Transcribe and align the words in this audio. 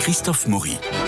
Christophe 0.00 0.46
Maury. 0.46 1.03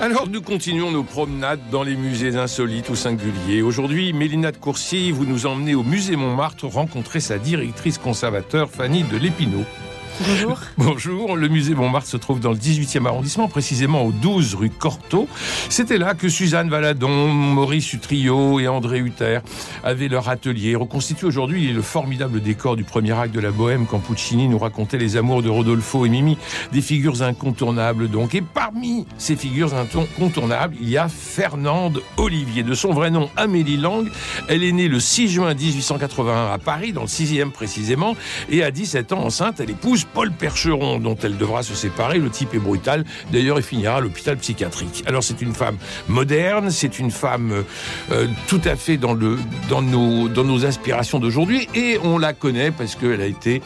Alors 0.00 0.30
nous 0.30 0.40
continuons 0.40 0.90
nos 0.90 1.02
promenades 1.02 1.60
dans 1.70 1.82
les 1.82 1.94
musées 1.94 2.34
insolites 2.34 2.88
ou 2.88 2.96
singuliers. 2.96 3.60
Aujourd'hui, 3.60 4.14
Mélina 4.14 4.50
de 4.50 4.56
Coursier, 4.56 5.12
vous 5.12 5.26
nous 5.26 5.44
emmenez 5.44 5.74
au 5.74 5.82
musée 5.82 6.16
Montmartre 6.16 6.64
rencontrer 6.64 7.20
sa 7.20 7.36
directrice 7.36 7.98
conservateur 7.98 8.70
Fanny 8.70 9.02
de 9.02 9.18
Lépineau. 9.18 9.62
Bonjour. 10.26 10.58
Bonjour. 10.76 11.36
Le 11.36 11.48
musée 11.48 11.74
Montmartre 11.74 12.06
se 12.06 12.18
trouve 12.18 12.40
dans 12.40 12.50
le 12.50 12.58
18e 12.58 13.06
arrondissement, 13.06 13.48
précisément 13.48 14.02
au 14.02 14.12
12 14.12 14.54
rue 14.54 14.68
Cortot. 14.68 15.26
C'était 15.70 15.96
là 15.96 16.12
que 16.12 16.28
Suzanne 16.28 16.68
Valadon, 16.68 17.28
Maurice 17.28 17.94
Utrio 17.94 18.60
et 18.60 18.68
André 18.68 18.98
Hutter 18.98 19.38
avaient 19.82 20.08
leur 20.08 20.28
atelier. 20.28 20.76
Reconstitué 20.76 21.26
aujourd'hui 21.26 21.72
le 21.72 21.80
formidable 21.80 22.42
décor 22.42 22.76
du 22.76 22.84
premier 22.84 23.12
acte 23.12 23.34
de 23.34 23.40
la 23.40 23.50
Bohème 23.50 23.86
quand 23.86 23.98
Puccini 23.98 24.46
nous 24.46 24.58
racontait 24.58 24.98
les 24.98 25.16
amours 25.16 25.42
de 25.42 25.48
Rodolfo 25.48 26.04
et 26.04 26.10
Mimi. 26.10 26.36
Des 26.72 26.82
figures 26.82 27.22
incontournables 27.22 28.08
donc. 28.10 28.34
Et 28.34 28.42
parmi 28.42 29.06
ces 29.16 29.36
figures 29.36 29.72
incontournables, 29.74 30.76
il 30.82 30.90
y 30.90 30.98
a 30.98 31.08
Fernande 31.08 32.02
Olivier. 32.18 32.62
De 32.62 32.74
son 32.74 32.92
vrai 32.92 33.10
nom, 33.10 33.30
Amélie 33.36 33.78
Lang. 33.78 34.06
Elle 34.48 34.64
est 34.64 34.72
née 34.72 34.88
le 34.88 35.00
6 35.00 35.28
juin 35.28 35.54
1881 35.54 36.52
à 36.52 36.58
Paris, 36.58 36.92
dans 36.92 37.02
le 37.02 37.06
6e 37.06 37.52
précisément. 37.52 38.16
Et 38.50 38.62
à 38.62 38.70
17 38.70 39.12
ans 39.12 39.24
enceinte, 39.24 39.60
elle 39.60 39.70
épouse 39.70 40.04
Paul 40.14 40.30
Percheron, 40.32 40.98
dont 40.98 41.16
elle 41.22 41.36
devra 41.36 41.62
se 41.62 41.74
séparer. 41.74 42.18
Le 42.18 42.30
type 42.30 42.54
est 42.54 42.58
brutal. 42.58 43.04
D'ailleurs, 43.32 43.58
il 43.58 43.62
finira 43.62 43.96
à 43.96 44.00
l'hôpital 44.00 44.36
psychiatrique. 44.36 45.04
Alors, 45.06 45.22
c'est 45.22 45.40
une 45.42 45.54
femme 45.54 45.76
moderne, 46.08 46.70
c'est 46.70 46.98
une 46.98 47.10
femme 47.10 47.64
euh, 48.10 48.26
tout 48.46 48.60
à 48.64 48.76
fait 48.76 48.96
dans, 48.96 49.14
le, 49.14 49.38
dans, 49.68 49.82
nos, 49.82 50.28
dans 50.28 50.44
nos 50.44 50.64
aspirations 50.64 51.18
d'aujourd'hui. 51.18 51.68
Et 51.74 51.98
on 52.02 52.18
la 52.18 52.32
connaît 52.32 52.70
parce 52.70 52.94
qu'elle 52.94 53.20
a 53.20 53.26
été 53.26 53.62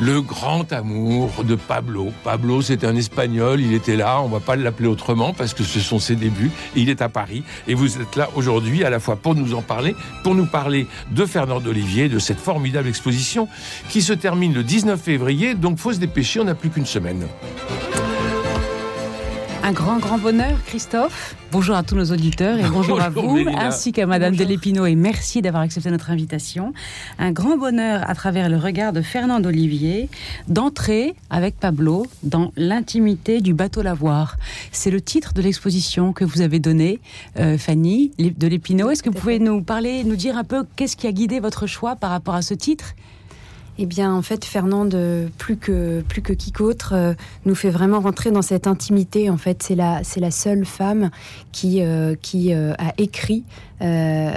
le 0.00 0.20
grand 0.20 0.72
amour 0.72 1.44
de 1.44 1.54
Pablo. 1.54 2.12
Pablo, 2.24 2.62
c'est 2.62 2.84
un 2.84 2.96
espagnol, 2.96 3.60
il 3.60 3.72
était 3.74 3.96
là, 3.96 4.20
on 4.20 4.28
va 4.28 4.40
pas 4.40 4.56
l'appeler 4.56 4.88
autrement 4.88 5.32
parce 5.32 5.54
que 5.54 5.62
ce 5.62 5.80
sont 5.80 5.98
ses 5.98 6.16
débuts. 6.16 6.50
Il 6.74 6.88
est 6.88 7.02
à 7.02 7.08
Paris 7.08 7.44
et 7.68 7.74
vous 7.74 8.00
êtes 8.00 8.16
là 8.16 8.28
aujourd'hui 8.34 8.84
à 8.84 8.90
la 8.90 8.98
fois 8.98 9.16
pour 9.16 9.34
nous 9.34 9.54
en 9.54 9.62
parler, 9.62 9.94
pour 10.22 10.34
nous 10.34 10.46
parler 10.46 10.86
de 11.10 11.24
Fernand 11.26 11.64
Olivier, 11.64 12.08
de 12.08 12.18
cette 12.18 12.40
formidable 12.40 12.88
exposition 12.88 13.48
qui 13.88 14.02
se 14.02 14.12
termine 14.12 14.52
le 14.52 14.62
19 14.62 15.00
février, 15.00 15.53
donc 15.60 15.78
faut 15.78 15.92
se 15.92 15.98
dépêcher, 15.98 16.40
on 16.40 16.44
n'a 16.44 16.54
plus 16.54 16.70
qu'une 16.70 16.86
semaine. 16.86 17.26
Un 19.66 19.72
grand, 19.72 19.98
grand 19.98 20.18
bonheur, 20.18 20.58
Christophe. 20.66 21.34
Bonjour 21.50 21.74
à 21.74 21.82
tous 21.82 21.94
nos 21.94 22.04
auditeurs 22.12 22.58
et 22.58 22.68
bonjour, 22.68 23.00
à 23.00 23.08
vous, 23.08 23.38
ainsi 23.56 23.92
qu'à 23.92 24.04
Madame 24.04 24.36
Delépino 24.36 24.84
et 24.84 24.94
merci 24.94 25.40
d'avoir 25.40 25.62
accepté 25.62 25.90
notre 25.90 26.10
invitation. 26.10 26.74
Un 27.18 27.32
grand 27.32 27.56
bonheur 27.56 28.04
à 28.06 28.14
travers 28.14 28.50
le 28.50 28.58
regard 28.58 28.92
de 28.92 29.00
Fernand 29.00 29.42
Olivier 29.42 30.10
d'entrer 30.48 31.14
avec 31.30 31.58
Pablo 31.58 32.06
dans 32.22 32.52
l'intimité 32.58 33.40
du 33.40 33.54
bateau 33.54 33.80
Lavoir. 33.80 34.36
C'est 34.70 34.90
le 34.90 35.00
titre 35.00 35.32
de 35.32 35.40
l'exposition 35.40 36.12
que 36.12 36.26
vous 36.26 36.42
avez 36.42 36.58
donné, 36.58 37.00
euh, 37.38 37.56
Fanny 37.56 38.10
de 38.18 38.46
Lépino. 38.46 38.90
Est-ce 38.90 39.02
que 39.02 39.08
vous 39.08 39.18
pouvez 39.18 39.38
nous 39.38 39.62
parler, 39.62 40.04
nous 40.04 40.16
dire 40.16 40.36
un 40.36 40.44
peu 40.44 40.66
qu'est-ce 40.76 40.94
qui 40.94 41.06
a 41.06 41.12
guidé 41.12 41.40
votre 41.40 41.66
choix 41.66 41.96
par 41.96 42.10
rapport 42.10 42.34
à 42.34 42.42
ce 42.42 42.52
titre 42.52 42.94
eh 43.78 43.86
bien, 43.86 44.14
en 44.14 44.22
fait, 44.22 44.44
Fernande, 44.44 44.96
plus 45.38 45.56
que 45.56 46.02
plus 46.02 46.22
que 46.22 46.32
quiconque, 46.32 46.92
euh, 46.92 47.14
nous 47.44 47.54
fait 47.54 47.70
vraiment 47.70 48.00
rentrer 48.00 48.30
dans 48.30 48.42
cette 48.42 48.66
intimité. 48.66 49.30
En 49.30 49.36
fait, 49.36 49.62
c'est 49.62 49.74
la 49.74 50.04
c'est 50.04 50.20
la 50.20 50.30
seule 50.30 50.64
femme 50.64 51.10
qui 51.52 51.82
euh, 51.82 52.14
qui 52.20 52.54
euh, 52.54 52.72
a 52.78 52.92
écrit 52.98 53.44
euh, 53.84 54.32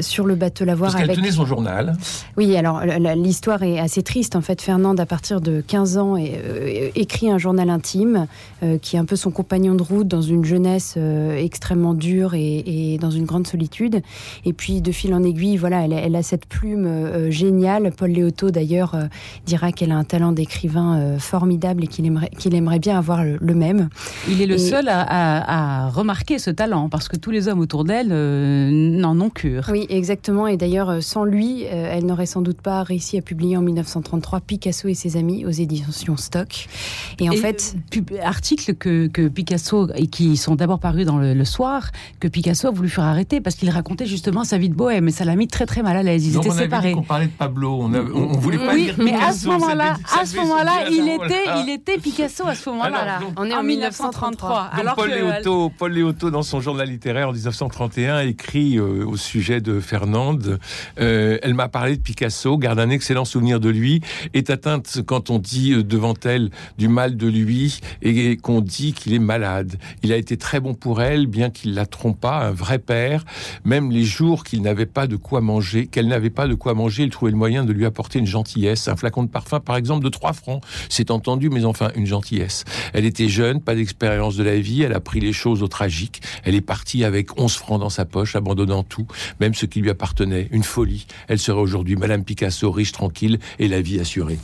sur 0.00 0.26
le 0.26 0.34
bateau 0.34 0.64
Lavoir. 0.64 0.92
Parce 0.92 1.02
qu'elle 1.02 1.16
tenait 1.16 1.30
son 1.30 1.46
journal. 1.46 1.96
Oui, 2.36 2.54
alors 2.56 2.82
l'histoire 3.16 3.62
est 3.62 3.78
assez 3.78 4.02
triste. 4.02 4.36
En 4.36 4.40
fait, 4.40 4.60
Fernande, 4.60 5.00
à 5.00 5.06
partir 5.06 5.40
de 5.40 5.62
15 5.66 5.98
ans, 5.98 6.16
euh, 6.18 6.90
écrit 6.94 7.30
un 7.30 7.38
journal 7.38 7.70
intime 7.70 8.26
euh, 8.62 8.78
qui 8.78 8.96
est 8.96 8.98
un 8.98 9.04
peu 9.04 9.16
son 9.16 9.30
compagnon 9.30 9.74
de 9.74 9.82
route 9.82 10.06
dans 10.06 10.20
une 10.20 10.44
jeunesse 10.44 10.98
extrêmement 11.36 11.94
dure 11.94 12.34
et, 12.34 12.98
dans 13.00 13.10
une 13.10 13.24
grande 13.24 13.46
solitude. 13.46 14.02
Et 14.44 14.52
puis, 14.52 14.82
de 14.82 14.92
fil 14.92 15.14
en 15.14 15.22
aiguille, 15.22 15.56
voilà, 15.56 15.84
elle, 15.84 16.16
a 16.16 16.22
cette 16.22 16.46
plume 16.46 17.30
géniale. 17.30 17.92
Paul 17.96 18.10
Léoto, 18.10 18.50
d'ailleurs, 18.50 18.96
dira 19.46 19.72
qu'elle 19.72 19.92
a 19.92 19.96
un 19.96 20.04
talent 20.04 20.32
d'écrivain 20.32 21.18
formidable 21.18 21.84
et 21.84 21.86
qu'il 21.86 22.06
aimerait, 22.06 22.30
qu'il 22.38 22.54
aimerait 22.54 22.78
bien 22.78 22.98
avoir 22.98 23.24
le, 23.24 23.54
même. 23.54 23.88
Il 24.28 24.42
est 24.42 24.46
le 24.46 24.58
seul 24.58 24.88
à, 24.88 25.86
à, 25.86 25.88
remarquer 25.90 26.38
ce 26.38 26.50
talent 26.50 26.88
parce 26.88 27.08
que 27.08 27.16
tous 27.16 27.30
les 27.30 27.48
hommes 27.48 27.60
autour 27.60 27.84
d'elle 27.84 28.12
non, 28.90 29.14
non 29.14 29.30
cure. 29.30 29.64
Oui, 29.70 29.86
exactement. 29.88 30.46
Et 30.46 30.56
d'ailleurs, 30.56 30.90
euh, 30.90 31.00
sans 31.00 31.24
lui, 31.24 31.64
euh, 31.64 31.90
elle 31.90 32.06
n'aurait 32.06 32.26
sans 32.26 32.42
doute 32.42 32.60
pas 32.60 32.82
réussi 32.82 33.18
à 33.18 33.22
publier 33.22 33.56
en 33.56 33.62
1933 33.62 34.40
Picasso 34.40 34.88
et 34.88 34.94
ses 34.94 35.16
amis 35.16 35.44
aux 35.46 35.50
éditions 35.50 36.16
Stock. 36.16 36.68
Et 37.18 37.28
en 37.28 37.32
fait, 37.32 37.76
articles 38.22 38.74
que, 38.74 39.06
que, 39.06 39.28
Picasso 39.28 39.88
et 39.94 40.06
qui 40.06 40.36
sont 40.36 40.54
d'abord 40.56 40.80
parus 40.80 41.06
dans 41.06 41.18
le, 41.18 41.44
soir, 41.44 41.90
que 42.18 42.28
Picasso 42.28 42.68
a 42.68 42.70
voulu 42.70 42.88
faire 42.88 43.04
arrêter 43.04 43.40
parce 43.40 43.56
qu'il 43.56 43.70
racontait 43.70 44.06
justement 44.06 44.44
sa 44.44 44.58
vie 44.58 44.68
de 44.68 44.74
bohème. 44.74 45.08
Et 45.08 45.12
ça 45.12 45.24
l'a 45.24 45.36
mis 45.36 45.48
très 45.48 45.66
très 45.66 45.82
mal 45.82 45.96
à 45.96 46.02
l'aise. 46.02 46.26
Ils 46.26 46.36
étaient 46.36 46.50
séparés. 46.50 46.94
on 46.94 47.02
parlait 47.02 47.26
de 47.26 47.32
Pablo. 47.32 47.80
On, 47.82 47.94
on, 47.94 48.38
voulait 48.38 48.58
pas 48.58 48.74
oui, 48.74 48.84
dire 48.84 48.94
mais 48.98 49.12
Picasso, 49.12 49.28
à 49.28 49.32
ce 49.32 49.46
moment-là, 49.46 49.96
à 50.20 50.26
ce 50.26 50.36
moment-là, 50.36 50.88
il 50.90 51.08
était, 51.08 51.44
il 51.64 51.70
était 51.70 51.98
Picasso 51.98 52.46
à 52.46 52.54
ce 52.54 52.68
moment-là. 52.70 53.20
On 53.36 53.46
est 53.46 53.54
en, 53.54 53.62
1933. 53.62 54.70
Alors 54.72 54.94
Paul, 54.96 55.10
Léoto, 55.10 55.70
Paul 55.76 55.92
Léoto, 55.92 56.30
dans 56.30 56.42
son 56.42 56.60
journal 56.60 56.88
littéraire 56.88 57.28
en 57.28 57.32
1931, 57.32 58.20
écrit 58.20 58.69
euh, 58.78 59.04
au 59.06 59.16
sujet 59.16 59.60
de 59.60 59.80
Fernande. 59.80 60.58
Euh, 61.00 61.38
elle 61.42 61.54
m'a 61.54 61.68
parlé 61.68 61.96
de 61.96 62.02
Picasso, 62.02 62.58
garde 62.58 62.78
un 62.78 62.90
excellent 62.90 63.24
souvenir 63.24 63.60
de 63.60 63.68
lui, 63.68 64.00
est 64.34 64.50
atteinte 64.50 65.00
quand 65.06 65.30
on 65.30 65.38
dit 65.38 65.72
euh, 65.72 65.82
devant 65.82 66.14
elle 66.24 66.50
du 66.78 66.88
mal 66.88 67.16
de 67.16 67.26
lui 67.26 67.80
et 68.02 68.36
qu'on 68.36 68.60
dit 68.60 68.92
qu'il 68.92 69.14
est 69.14 69.18
malade. 69.18 69.76
Il 70.02 70.12
a 70.12 70.16
été 70.16 70.36
très 70.36 70.60
bon 70.60 70.74
pour 70.74 71.02
elle, 71.02 71.26
bien 71.26 71.50
qu'il 71.50 71.74
la 71.74 71.86
trompe 71.86 72.20
pas, 72.20 72.46
un 72.46 72.52
vrai 72.52 72.78
père. 72.78 73.24
Même 73.64 73.90
les 73.90 74.04
jours 74.04 74.44
qu'il 74.44 74.62
n'avait 74.62 74.86
pas 74.86 75.06
de 75.06 75.16
quoi 75.16 75.40
manger, 75.40 75.86
qu'elle 75.86 76.08
n'avait 76.08 76.30
pas 76.30 76.46
de 76.46 76.54
quoi 76.54 76.74
manger, 76.74 77.04
il 77.04 77.10
trouvait 77.10 77.32
le 77.32 77.36
moyen 77.36 77.64
de 77.64 77.72
lui 77.72 77.86
apporter 77.86 78.18
une 78.18 78.26
gentillesse, 78.26 78.88
un 78.88 78.96
flacon 78.96 79.22
de 79.22 79.28
parfum 79.28 79.60
par 79.60 79.76
exemple 79.76 80.04
de 80.04 80.08
3 80.10 80.32
francs. 80.32 80.62
C'est 80.88 81.10
entendu, 81.10 81.50
mais 81.50 81.64
enfin 81.64 81.90
une 81.94 82.06
gentillesse. 82.06 82.64
Elle 82.92 83.04
était 83.04 83.28
jeune, 83.28 83.60
pas 83.60 83.74
d'expérience 83.74 84.36
de 84.36 84.44
la 84.44 84.58
vie, 84.58 84.82
elle 84.82 84.92
a 84.92 85.00
pris 85.00 85.20
les 85.20 85.32
choses 85.32 85.62
au 85.62 85.68
tragique. 85.68 86.20
Elle 86.44 86.54
est 86.54 86.60
partie 86.60 87.04
avec 87.04 87.38
11 87.38 87.52
francs 87.52 87.80
dans 87.80 87.90
sa 87.90 88.04
poche, 88.04 88.36
abandonnant 88.60 88.82
tout 88.82 89.06
même 89.40 89.54
ce 89.54 89.66
qui 89.66 89.80
lui 89.80 89.90
appartenait, 89.90 90.48
une 90.50 90.62
folie. 90.62 91.06
Elle 91.28 91.38
serait 91.38 91.60
aujourd'hui 91.60 91.96
Madame 91.96 92.24
Picasso, 92.24 92.70
riche, 92.70 92.92
tranquille 92.92 93.38
et 93.58 93.68
la 93.68 93.80
vie 93.80 94.00
assurée. 94.00 94.38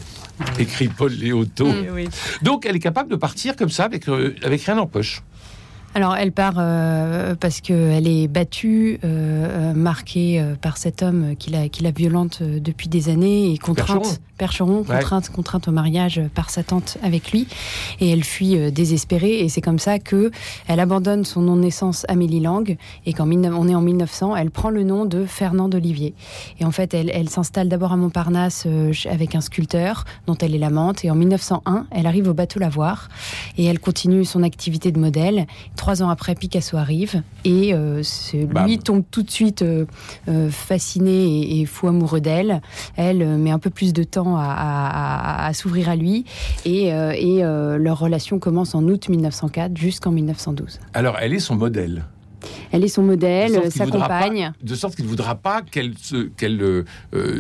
Écrit 0.59 0.89
Paul 0.89 1.13
Léoto. 1.13 1.67
Mm. 1.67 2.09
Donc 2.43 2.67
elle 2.67 2.77
est 2.77 2.81
capable 2.81 3.11
de 3.11 3.17
partir 3.17 3.57
comme 3.57 3.71
ça 3.71 3.85
avec, 3.85 4.09
euh, 4.09 4.35
avec 4.43 4.63
rien 4.63 4.79
en 4.79 4.87
poche. 4.87 5.23
Alors 5.97 6.15
elle 6.15 6.31
part 6.31 6.57
euh, 6.59 7.35
parce 7.37 7.63
qu'elle 7.63 8.07
est 8.07 8.29
battue, 8.29 9.01
euh, 9.03 9.73
marquée 9.73 10.45
par 10.61 10.77
cet 10.77 11.03
homme 11.03 11.35
qui 11.39 11.49
la, 11.49 11.71
qui 11.71 11.83
la 11.83 11.91
violente 11.91 12.43
depuis 12.43 12.91
des 12.91 13.09
années 13.09 13.51
et 13.51 13.57
contrainte. 13.57 14.21
Percheron, 14.39 14.85
contrainte, 14.85 15.31
contrainte 15.31 15.69
au 15.69 15.73
mariage 15.73 16.21
par 16.35 16.51
sa 16.51 16.63
tante 16.63 16.99
avec 17.03 17.33
lui, 17.33 17.47
et 18.01 18.11
elle 18.11 18.23
fuit 18.23 18.59
euh, 18.59 18.71
désespérée, 18.71 19.41
et 19.41 19.49
c'est 19.49 19.63
comme 19.63 19.79
ça 19.79 19.99
que 19.99 20.31
elle 20.69 20.79
abandonne 20.79 21.25
son 21.25 21.41
nom 21.41 21.57
de 21.57 21.63
naissance 21.63 22.05
Amélie 22.09 22.41
Lang, 22.41 22.77
et 23.07 23.13
quand 23.15 23.27
on 23.27 23.69
est 23.69 23.75
en 23.75 23.81
1900, 23.81 24.37
elle 24.37 24.51
prend 24.51 24.69
le 24.69 24.83
nom 24.83 25.07
de 25.07 25.25
Fernand 25.25 25.71
Olivier. 25.73 26.13
Et 26.61 26.67
en 26.67 26.71
fait, 26.71 26.93
elle, 26.93 27.11
elle 27.15 27.31
s'installe 27.31 27.71
d'abord 27.71 27.93
à 27.93 27.97
Montparnasse 27.97 28.65
euh, 28.67 28.93
avec 29.11 29.35
un 29.35 29.41
sculpteur 29.41 30.05
dont 30.27 30.37
elle 30.37 30.55
est 30.55 30.59
l'amante, 30.59 31.03
et 31.07 31.11
en 31.11 31.15
1901, 31.15 31.87
elle 31.91 32.07
arrive 32.07 32.29
au 32.29 32.35
bateau 32.35 32.61
Lavoir, 32.61 33.09
et 33.57 33.65
elle 33.65 33.81
continue 33.81 34.27
son 34.27 34.43
activité 34.43 34.93
de 34.93 35.01
modèle. 35.01 35.47
Trois 35.77 35.86
ans 36.03 36.09
après, 36.09 36.35
Picasso 36.35 36.77
arrive, 36.77 37.23
et 37.45 37.75
euh, 37.75 38.03
lui 38.65 38.79
tombe 38.79 39.03
tout 39.11 39.23
de 39.23 39.31
suite 39.31 39.65
fasciné 40.51 41.11
et, 41.11 41.61
et 41.61 41.67
fou 41.67 41.89
amoureux 41.89 42.21
d'elle. 42.21 42.61
Elle 42.97 43.27
met 43.39 43.51
un 43.51 43.59
peu 43.59 43.71
plus 43.71 43.93
de 43.93 44.03
temps 44.03 44.37
à, 44.39 45.51
s'ouvrir 45.55 45.89
à 45.89 45.97
lui. 45.97 46.25
Et, 46.65 46.93
euh, 46.93 47.13
euh, 47.17 47.77
leur 47.79 47.99
relation 47.99 48.39
commence 48.39 48.75
en 48.75 48.85
août 48.85 49.09
1904 49.09 49.77
jusqu'en 49.77 50.11
1912. 50.11 50.81
Alors, 50.95 51.17
elle 51.21 51.35
est 51.35 51.41
son 51.41 51.57
modèle 51.57 52.05
elle 52.71 52.85
est 52.85 52.89
son 52.89 53.03
modèle, 53.03 53.73
sa 53.73 53.87
compagne. 53.87 54.53
de 54.63 54.75
sorte 54.77 54.95
qu'il 54.95 55.05
ne 55.05 55.11
voudra 55.11 55.35
pas 55.35 55.63
qu'elle 55.63 55.95
euh, 56.63 56.85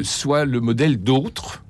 soit 0.02 0.44
le 0.44 0.60
modèle 0.60 0.96
d'autres. 0.98 1.62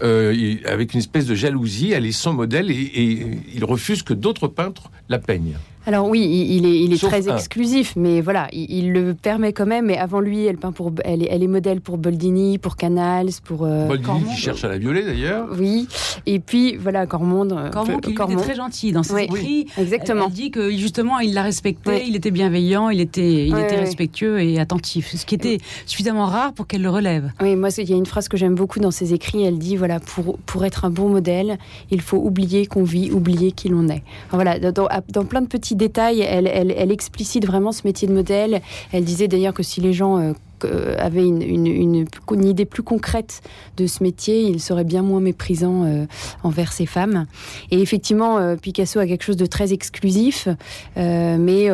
avec 0.00 0.94
une 0.94 1.00
espèce 1.00 1.26
de 1.26 1.34
jalousie, 1.34 1.90
elle 1.90 2.06
est 2.06 2.12
son 2.12 2.34
modèle 2.34 2.70
et, 2.70 2.74
et 2.74 3.40
il 3.52 3.64
refuse 3.64 4.02
que 4.02 4.14
d'autres 4.14 4.46
peintres 4.46 4.92
la 5.08 5.18
peignent. 5.18 5.56
Alors 5.86 6.08
oui, 6.08 6.20
il, 6.22 6.64
est, 6.64 6.80
il 6.80 6.92
est 6.94 7.02
très 7.02 7.28
exclusif, 7.28 7.94
mais 7.96 8.20
voilà, 8.22 8.48
il, 8.52 8.92
le 8.92 9.14
permet 9.14 9.52
quand 9.52 9.66
même. 9.66 9.86
Mais 9.86 9.98
avant 9.98 10.20
lui, 10.20 10.44
elle 10.46 10.56
peint 10.56 10.72
pour, 10.72 10.92
elle 11.04 11.22
est, 11.22 11.28
elle 11.30 11.42
est 11.42 11.48
modèle 11.48 11.80
pour 11.80 11.98
Boldini, 11.98 12.58
pour 12.58 12.76
Canals, 12.76 13.28
pour 13.44 13.64
euh, 13.64 13.86
Boldini 13.86 14.24
qui 14.24 14.36
cherche 14.40 14.64
à 14.64 14.68
la 14.68 14.78
violer 14.78 15.04
d'ailleurs. 15.04 15.48
Oui, 15.58 15.86
et 16.26 16.38
puis 16.38 16.76
voilà 16.76 17.06
Cormonde. 17.06 17.52
Euh, 17.52 17.70
Cormonde 17.70 18.00
qui 18.00 18.12
était 18.12 18.36
très 18.36 18.54
gentil 18.54 18.92
dans 18.92 19.02
ses 19.02 19.24
écrits. 19.24 19.66
Exactement. 19.78 20.26
Elle, 20.26 20.32
dit 20.32 20.50
que 20.50 20.70
justement 20.70 21.18
il 21.18 21.34
la 21.34 21.42
respectait, 21.42 22.04
il 22.06 22.16
était 22.16 22.30
bienveillant, 22.30 22.88
il 22.88 23.00
était, 23.00 23.46
il 23.46 23.58
était 23.58 23.76
respectueux 23.76 24.40
et 24.40 24.58
attentif, 24.58 25.14
ce 25.14 25.26
qui 25.26 25.34
était 25.34 25.58
suffisamment 25.84 26.26
rare 26.26 26.54
pour 26.54 26.66
qu'elle 26.66 26.82
le 26.82 26.90
relève. 26.90 27.30
Oui, 27.42 27.56
moi 27.56 27.68
il 27.76 27.90
y 27.90 27.92
a 27.92 27.96
une 27.96 28.06
phrase 28.06 28.28
que 28.28 28.36
j'aime 28.36 28.54
beaucoup 28.54 28.80
dans 28.80 28.90
ses 28.90 29.12
écrits. 29.12 29.42
Elle 29.42 29.58
dit 29.58 29.76
voilà 29.76 30.00
pour 30.00 30.38
pour 30.46 30.64
être 30.64 30.86
un 30.86 30.90
bon 30.90 31.08
modèle, 31.08 31.58
il 31.90 32.00
faut 32.00 32.18
oublier 32.18 32.66
qu'on 32.66 32.84
vit, 32.84 33.10
oublier 33.10 33.52
qui 33.52 33.68
l'on 33.68 33.88
est. 33.88 34.02
voilà, 34.30 34.58
dans, 34.58 34.88
dans 35.12 35.24
plein 35.24 35.42
de 35.42 35.46
petits 35.46 35.73
détail, 35.74 36.20
elle, 36.20 36.46
elle, 36.46 36.92
explicite 36.92 37.46
vraiment 37.46 37.72
ce 37.72 37.82
métier 37.84 38.08
de 38.08 38.12
modèle. 38.12 38.60
Elle 38.92 39.04
disait 39.04 39.28
d'ailleurs 39.28 39.54
que 39.54 39.62
si 39.62 39.80
les 39.80 39.92
gens 39.92 40.34
euh, 40.64 40.84
euh, 40.84 40.96
avait 40.98 41.26
une, 41.26 41.42
une, 41.42 42.44
idée 42.44 42.64
plus 42.64 42.82
concrète 42.82 43.42
de 43.76 43.86
ce 43.86 44.02
métier, 44.02 44.42
il 44.42 44.60
serait 44.60 44.84
bien 44.84 45.02
moins 45.02 45.20
méprisant 45.20 45.84
euh, 45.84 46.06
envers 46.42 46.72
ces 46.72 46.86
femmes. 46.86 47.26
Et 47.70 47.80
effectivement, 47.80 48.38
euh, 48.38 48.56
Picasso 48.56 48.98
a 48.98 49.06
quelque 49.06 49.24
chose 49.24 49.36
de 49.36 49.46
très 49.46 49.72
exclusif, 49.72 50.48
mais 50.96 51.68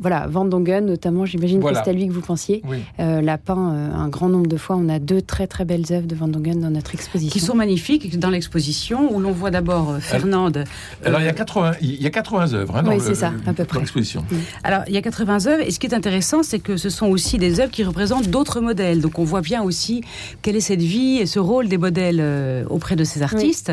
voilà, 0.00 0.26
Van 0.28 0.44
Dongen 0.44 0.86
notamment, 0.86 1.24
j'imagine 1.24 1.62
que 1.62 1.74
c'est 1.74 1.90
à 1.90 1.92
lui 1.92 2.06
que 2.06 2.12
vous 2.12 2.20
pensiez, 2.20 2.62
l'a 2.98 3.38
peint 3.38 3.56
un 3.56 4.08
grand 4.08 4.28
nombre 4.28 4.46
de 4.46 4.56
fois. 4.56 4.76
On 4.76 4.88
a 4.88 4.98
deux 4.98 5.22
très 5.22 5.46
très 5.46 5.64
belles 5.64 5.86
œuvres 5.90 6.06
de 6.06 6.14
Van 6.14 6.28
Dongen 6.28 6.60
dans 6.60 6.70
notre 6.70 6.94
exposition. 6.94 7.32
Qui 7.32 7.40
sont 7.40 7.54
magnifiques 7.54 8.18
dans 8.18 8.30
l'exposition, 8.30 9.14
où 9.14 9.20
l'on 9.20 9.32
voit 9.32 9.50
d'abord 9.50 9.96
Fernande. 10.00 10.64
Alors 11.04 11.20
il 11.20 11.26
y 11.26 11.28
a 11.28 11.32
80, 11.32 11.72
il 11.80 12.02
y 12.02 12.06
a 12.06 12.10
80 12.10 12.54
œuvres 12.54 12.76
hein, 12.76 12.82
dans, 12.82 12.92
oui, 12.92 12.98
c'est 13.00 13.14
ça, 13.14 13.32
à 13.46 13.52
peu 13.52 13.64
près. 13.64 13.80
l'exposition. 13.80 14.24
Alors 14.62 14.82
il 14.88 14.94
y 14.94 14.98
a 14.98 15.02
80 15.02 15.46
œuvres, 15.46 15.62
et 15.62 15.70
ce 15.70 15.78
qui 15.78 15.86
est 15.86 15.94
intéressant, 15.94 16.42
c'est 16.42 16.58
que 16.58 16.76
ce 16.76 16.90
sont 16.90 17.06
aussi 17.06 17.38
des 17.38 17.60
œuvres 17.60 17.70
qui 17.70 17.84
représentent 17.84 18.23
d'autres 18.28 18.60
modèles. 18.60 19.00
Donc 19.00 19.18
on 19.18 19.24
voit 19.24 19.40
bien 19.40 19.62
aussi 19.62 20.02
quelle 20.42 20.56
est 20.56 20.60
cette 20.60 20.82
vie 20.82 21.18
et 21.18 21.26
ce 21.26 21.38
rôle 21.38 21.68
des 21.68 21.78
modèles 21.78 22.20
euh, 22.20 22.64
auprès 22.68 22.96
de 22.96 23.04
ces 23.04 23.22
artistes. 23.22 23.72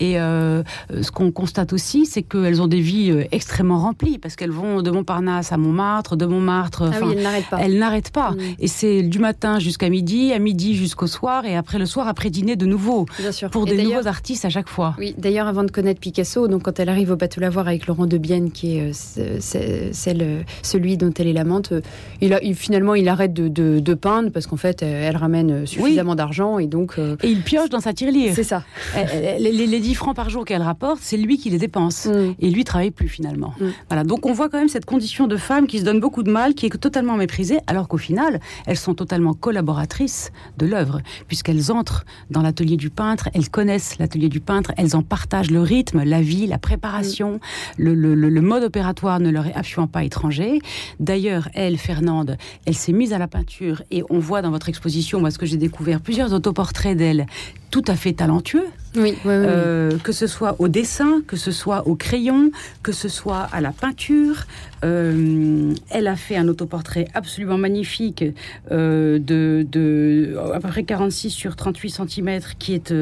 Et 0.00 0.18
euh, 0.18 0.62
ce 1.00 1.10
qu'on 1.10 1.30
constate 1.30 1.72
aussi, 1.72 2.06
c'est 2.06 2.22
qu'elles 2.22 2.60
ont 2.60 2.66
des 2.66 2.80
vies 2.80 3.10
euh, 3.10 3.24
extrêmement 3.32 3.78
remplies 3.78 4.18
parce 4.18 4.36
qu'elles 4.36 4.50
vont 4.50 4.82
de 4.82 4.90
Montparnasse 4.90 5.52
à 5.52 5.56
Montmartre, 5.56 6.16
de 6.16 6.26
Montmartre. 6.26 6.90
Ah 6.92 6.98
oui, 7.02 7.14
elles 7.16 7.22
n'arrêtent 7.22 7.50
pas. 7.50 7.58
Elles 7.60 7.78
n'arrêtent 7.78 8.10
pas. 8.10 8.30
Mm. 8.32 8.38
Et 8.58 8.68
c'est 8.68 9.02
du 9.02 9.18
matin 9.18 9.58
jusqu'à 9.58 9.88
midi, 9.88 10.32
à 10.32 10.38
midi 10.38 10.74
jusqu'au 10.74 11.06
soir, 11.06 11.44
et 11.44 11.56
après 11.56 11.78
le 11.78 11.86
soir, 11.86 12.08
après 12.08 12.30
dîner 12.30 12.56
de 12.56 12.66
nouveau. 12.66 13.06
Bien 13.18 13.32
sûr. 13.32 13.50
Pour 13.50 13.66
des 13.66 13.82
nouveaux 13.82 14.06
artistes 14.06 14.44
à 14.44 14.50
chaque 14.50 14.68
fois. 14.68 14.94
Oui, 14.98 15.14
d'ailleurs, 15.18 15.46
avant 15.46 15.64
de 15.64 15.70
connaître 15.70 16.00
Picasso, 16.00 16.48
donc 16.48 16.62
quand 16.62 16.78
elle 16.80 16.88
arrive 16.88 17.10
au 17.10 17.16
bateau 17.16 17.40
Lavoir 17.40 17.68
avec 17.68 17.86
Laurent 17.86 18.06
de 18.06 18.18
Bienne, 18.18 18.50
qui 18.50 18.76
est, 18.76 18.92
celle, 18.92 20.44
celui 20.62 20.96
dont 20.96 21.12
elle 21.18 21.26
est 21.26 21.32
l'amante, 21.32 21.72
il 22.20 22.32
a, 22.32 22.40
finalement, 22.54 22.94
il 22.94 23.08
arrête 23.08 23.32
de, 23.32 23.48
de 23.48 23.91
peindre 23.94 24.30
parce 24.30 24.46
qu'en 24.46 24.56
fait, 24.56 24.82
euh, 24.82 25.08
elle 25.08 25.16
ramène 25.16 25.66
suffisamment 25.66 26.14
d'argent 26.14 26.58
et 26.58 26.66
donc. 26.66 26.94
Euh, 26.98 27.16
et 27.22 27.28
il 27.28 27.42
pioche 27.42 27.68
dans 27.68 27.80
sa 27.80 27.92
tirelire. 27.92 28.32
C'est 28.34 28.44
ça. 28.44 28.64
les, 29.38 29.66
les, 29.66 29.80
10 29.80 29.94
francs 29.94 30.16
par 30.16 30.30
jour 30.30 30.44
qu'elle 30.44 30.62
rapporte, 30.62 31.00
c'est 31.02 31.16
lui 31.16 31.38
qui 31.38 31.50
les 31.50 31.58
dépense. 31.58 32.06
Mm. 32.06 32.34
Et 32.40 32.50
lui 32.50 32.64
travaille 32.64 32.90
plus 32.90 33.08
finalement. 33.08 33.54
Mm. 33.60 33.66
Voilà. 33.88 34.04
Donc 34.04 34.26
on 34.26 34.32
voit 34.32 34.48
quand 34.48 34.58
même 34.58 34.68
cette 34.68 34.84
condition 34.84 35.26
de 35.26 35.36
femme 35.36 35.66
qui 35.66 35.78
se 35.78 35.84
donne 35.84 36.00
beaucoup 36.00 36.22
de 36.22 36.30
mal, 36.30 36.54
qui 36.54 36.66
est 36.66 36.78
totalement 36.78 37.16
méprisée, 37.16 37.58
alors 37.66 37.88
qu'au 37.88 37.98
final, 37.98 38.40
elles 38.66 38.76
sont 38.76 38.94
totalement 38.94 39.34
collaboratrices 39.34 40.32
de 40.58 40.66
l'œuvre, 40.66 41.00
puisqu'elles 41.28 41.72
entrent 41.72 42.04
dans 42.30 42.42
l'atelier 42.42 42.76
du 42.76 42.90
peintre, 42.90 43.28
elles 43.34 43.48
connaissent 43.48 43.98
l'atelier 43.98 44.28
du 44.28 44.40
peintre, 44.40 44.72
elles 44.76 44.96
en 44.96 45.02
partagent 45.02 45.50
le 45.50 45.60
rythme, 45.60 46.02
la 46.04 46.20
vie, 46.20 46.46
la 46.46 46.58
préparation, 46.58 47.34
mm. 47.34 47.38
le, 47.78 47.94
le, 47.94 48.14
le, 48.14 48.40
mode 48.40 48.64
opératoire 48.64 49.20
ne 49.20 49.30
leur 49.30 49.46
est 49.46 49.54
absolument 49.54 49.86
pas 49.86 50.04
étranger. 50.04 50.60
D'ailleurs, 51.00 51.48
elle, 51.54 51.78
Fernande, 51.78 52.36
elle 52.66 52.74
s'est 52.74 52.92
mise 52.92 53.12
à 53.12 53.18
la 53.18 53.28
peinture 53.28 53.81
et 53.90 54.02
on 54.10 54.18
voit 54.18 54.42
dans 54.42 54.50
votre 54.50 54.68
exposition, 54.68 55.20
moi, 55.20 55.30
ce 55.30 55.38
que 55.38 55.46
j'ai 55.46 55.56
découvert, 55.56 56.00
plusieurs 56.00 56.32
autoportraits 56.32 56.96
d'elle 56.96 57.26
tout 57.72 57.82
à 57.88 57.96
fait 57.96 58.12
talentueux. 58.12 58.68
Oui, 58.94 59.14
euh, 59.24 59.96
que 60.04 60.12
ce 60.12 60.26
soit 60.26 60.56
au 60.58 60.68
dessin, 60.68 61.22
que 61.26 61.36
ce 61.36 61.50
soit 61.50 61.88
au 61.88 61.94
crayon, 61.94 62.50
que 62.82 62.92
ce 62.92 63.08
soit 63.08 63.48
à 63.50 63.62
la 63.62 63.72
peinture. 63.72 64.44
Euh, 64.84 65.72
elle 65.90 66.08
a 66.08 66.16
fait 66.16 66.36
un 66.36 66.48
autoportrait 66.48 67.06
absolument 67.14 67.56
magnifique 67.56 68.24
euh, 68.70 69.18
de, 69.18 69.64
de, 69.70 70.36
à 70.52 70.60
peu 70.60 70.68
près 70.68 70.82
46 70.82 71.30
sur 71.30 71.54
38 71.56 71.90
cm 71.90 72.40
qui 72.58 72.74
est 72.74 72.92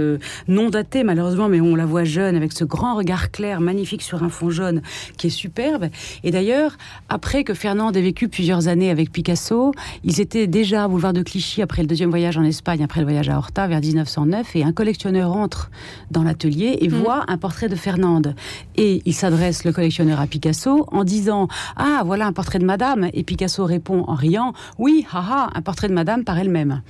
non 0.46 0.70
daté 0.70 1.02
malheureusement, 1.02 1.48
mais 1.48 1.60
on 1.60 1.74
la 1.74 1.86
voit 1.86 2.04
jeune 2.04 2.36
avec 2.36 2.52
ce 2.52 2.62
grand 2.64 2.94
regard 2.94 3.32
clair 3.32 3.60
magnifique 3.60 4.02
sur 4.02 4.22
un 4.22 4.28
fond 4.28 4.50
jaune 4.50 4.82
qui 5.16 5.26
est 5.26 5.30
superbe. 5.30 5.88
Et 6.22 6.30
d'ailleurs, 6.30 6.76
après 7.08 7.42
que 7.42 7.54
Fernand 7.54 7.90
ait 7.92 8.02
vécu 8.02 8.28
plusieurs 8.28 8.68
années 8.68 8.90
avec 8.90 9.10
Picasso, 9.10 9.72
ils 10.04 10.20
étaient 10.20 10.46
déjà 10.46 10.84
à 10.84 10.88
Boulevard 10.88 11.14
de 11.14 11.22
Clichy 11.22 11.62
après 11.62 11.82
le 11.82 11.88
deuxième 11.88 12.10
voyage 12.10 12.38
en 12.38 12.44
Espagne, 12.44 12.84
après 12.84 13.00
le 13.00 13.06
voyage 13.06 13.28
à 13.28 13.38
Horta 13.38 13.66
vers 13.66 13.80
1909 13.80 14.54
et 14.54 14.59
un 14.64 14.72
collectionneur 14.72 15.32
entre 15.32 15.70
dans 16.10 16.22
l'atelier 16.22 16.78
et 16.80 16.88
mm. 16.88 16.92
voit 16.92 17.24
un 17.28 17.38
portrait 17.38 17.68
de 17.68 17.76
Fernande. 17.76 18.34
Et 18.76 19.02
il 19.04 19.14
s'adresse, 19.14 19.64
le 19.64 19.72
collectionneur, 19.72 20.20
à 20.20 20.26
Picasso 20.26 20.86
en 20.90 21.04
disant 21.04 21.48
Ah, 21.76 22.02
voilà 22.04 22.26
un 22.26 22.32
portrait 22.32 22.58
de 22.58 22.64
madame. 22.64 23.08
Et 23.12 23.24
Picasso 23.24 23.64
répond 23.64 24.04
en 24.06 24.14
riant 24.14 24.52
Oui, 24.78 25.06
haha, 25.12 25.50
un 25.54 25.62
portrait 25.62 25.88
de 25.88 25.94
madame 25.94 26.24
par 26.24 26.38
elle-même. 26.38 26.82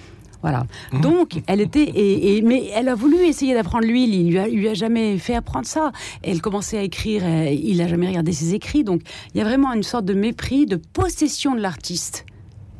Voilà. 0.42 0.64
Mm. 0.92 1.00
Donc, 1.00 1.42
elle 1.46 1.60
était, 1.60 1.92
et, 1.94 2.40
mais 2.42 2.70
elle 2.74 2.88
a 2.88 2.94
voulu 2.94 3.18
essayer 3.18 3.54
d'apprendre 3.54 3.86
l'huile. 3.86 4.14
Il 4.14 4.30
lui 4.30 4.38
a, 4.38 4.48
lui 4.48 4.68
a 4.68 4.74
jamais 4.74 5.18
fait 5.18 5.34
apprendre 5.34 5.66
ça. 5.66 5.92
Elle 6.22 6.40
commençait 6.40 6.78
à 6.78 6.82
écrire. 6.82 7.22
Il 7.50 7.78
n'a 7.78 7.88
jamais 7.88 8.08
regardé 8.08 8.32
ses 8.32 8.54
écrits. 8.54 8.84
Donc, 8.84 9.02
il 9.34 9.38
y 9.38 9.40
a 9.40 9.44
vraiment 9.44 9.72
une 9.72 9.82
sorte 9.82 10.04
de 10.04 10.14
mépris, 10.14 10.66
de 10.66 10.76
possession 10.76 11.54
de 11.54 11.60
l'artiste 11.60 12.24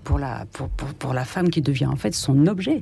pour 0.04 0.18
la, 0.18 0.46
pour, 0.52 0.68
pour, 0.68 1.14
la 1.14 1.24
femme 1.24 1.50
qui 1.50 1.62
devient 1.62 1.86
en 1.86 1.96
fait 1.96 2.14
son 2.14 2.46
objet. 2.46 2.80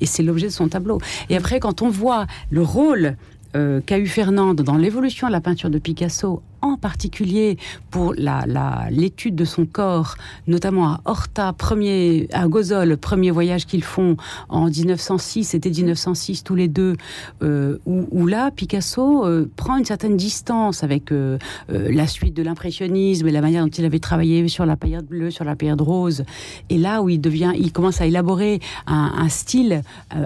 Et 0.00 0.06
c'est 0.06 0.22
l'objet 0.22 0.46
de 0.46 0.52
son 0.52 0.68
tableau. 0.68 1.00
Et 1.28 1.36
après, 1.36 1.60
quand 1.60 1.82
on 1.82 1.88
voit 1.88 2.26
le 2.50 2.62
rôle 2.62 3.16
euh, 3.56 3.80
qu'a 3.80 3.98
eu 3.98 4.06
Fernande 4.06 4.60
dans 4.60 4.76
l'évolution 4.76 5.26
de 5.26 5.32
la 5.32 5.40
peinture 5.40 5.70
de 5.70 5.78
Picasso 5.78 6.42
en 6.62 6.76
particulier 6.76 7.56
pour 7.90 8.14
l'étude 8.14 9.34
de 9.34 9.44
son 9.44 9.66
corps, 9.66 10.16
notamment 10.46 10.88
à 10.88 11.00
Horta, 11.04 11.52
premier, 11.52 12.28
à 12.32 12.46
Gozol, 12.48 12.96
premier 12.96 13.30
voyage 13.30 13.66
qu'ils 13.66 13.84
font 13.84 14.16
en 14.48 14.66
1906, 14.66 15.44
c'était 15.44 15.70
1906 15.70 16.44
tous 16.44 16.54
les 16.54 16.68
deux, 16.68 16.96
euh, 17.42 17.78
où, 17.86 18.26
là, 18.26 18.50
Picasso 18.50 19.24
euh, 19.24 19.50
prend 19.56 19.76
une 19.76 19.84
certaine 19.84 20.16
distance 20.16 20.82
avec 20.84 21.12
euh, 21.12 21.38
la 21.68 22.06
suite 22.06 22.34
de 22.34 22.42
l'impressionnisme 22.42 23.26
et 23.28 23.32
la 23.32 23.40
manière 23.40 23.64
dont 23.64 23.70
il 23.70 23.84
avait 23.84 23.98
travaillé 23.98 24.46
sur 24.48 24.66
la 24.66 24.76
paillade 24.76 25.06
bleue, 25.06 25.30
sur 25.30 25.44
la 25.44 25.56
paillade 25.56 25.80
rose, 25.80 26.24
et 26.70 26.78
là 26.78 27.02
où 27.02 27.08
il 27.08 27.20
devient, 27.20 27.52
il 27.56 27.72
commence 27.72 28.00
à 28.00 28.06
élaborer 28.06 28.60
un, 28.86 29.28
style 29.28 29.82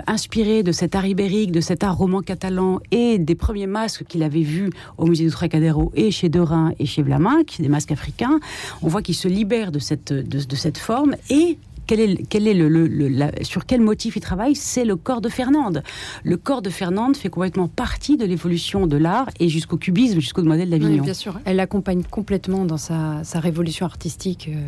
inspiré 0.06 0.62
de 0.62 0.70
cet 0.70 0.94
art 0.94 1.06
ibérique, 1.06 1.50
de 1.50 1.60
cet 1.60 1.82
art 1.82 1.96
roman 1.96 2.20
catalan 2.20 2.78
et 2.90 3.18
des 3.18 3.34
premiers 3.34 3.66
masques 3.66 4.04
qu'il 4.04 4.22
avait 4.22 4.42
vus 4.42 4.70
au 4.96 5.06
musée 5.06 5.24
du 5.24 5.30
Trocadéro 5.30 5.90
et 5.94 6.10
chez 6.10 6.21
chez 6.22 6.28
Derain 6.28 6.72
et 6.78 6.86
chez 6.86 7.02
Vlamin, 7.02 7.42
qui 7.44 7.56
sont 7.56 7.62
des 7.64 7.68
masques 7.68 7.90
africains, 7.90 8.38
on 8.80 8.88
voit 8.88 9.02
qu'ils 9.02 9.16
se 9.16 9.26
libèrent 9.26 9.72
de 9.72 9.80
cette, 9.80 10.12
de, 10.12 10.56
cette 10.56 10.78
forme 10.78 11.16
et 11.30 11.58
quel 11.88 11.98
est, 11.98 12.26
quel 12.28 12.46
est 12.46 12.54
le, 12.54 13.32
sur 13.42 13.66
quel 13.66 13.80
motif 13.80 14.14
il 14.14 14.20
travaille 14.20 14.54
C'est 14.54 14.84
le 14.84 14.94
corps 14.94 15.20
de 15.20 15.28
Fernande. 15.28 15.82
Le 16.22 16.36
corps 16.36 16.62
de 16.62 16.70
Fernande 16.70 17.16
fait 17.16 17.28
complètement 17.28 17.66
partie 17.66 18.16
de 18.16 18.24
l'évolution 18.24 18.86
de 18.86 18.96
l'art 18.96 19.30
et 19.40 19.48
jusqu'au 19.48 19.78
cubisme, 19.78 20.20
jusqu'au 20.20 20.44
modèle 20.44 20.70
d'Avignon. 20.70 20.92
Oui, 20.92 21.00
bien 21.00 21.12
sûr, 21.14 21.40
elle 21.44 21.56
l'accompagne 21.56 22.04
complètement 22.08 22.64
dans 22.66 22.76
sa, 22.76 23.24
sa 23.24 23.40
révolution 23.40 23.84
artistique 23.84 24.48
euh, 24.48 24.60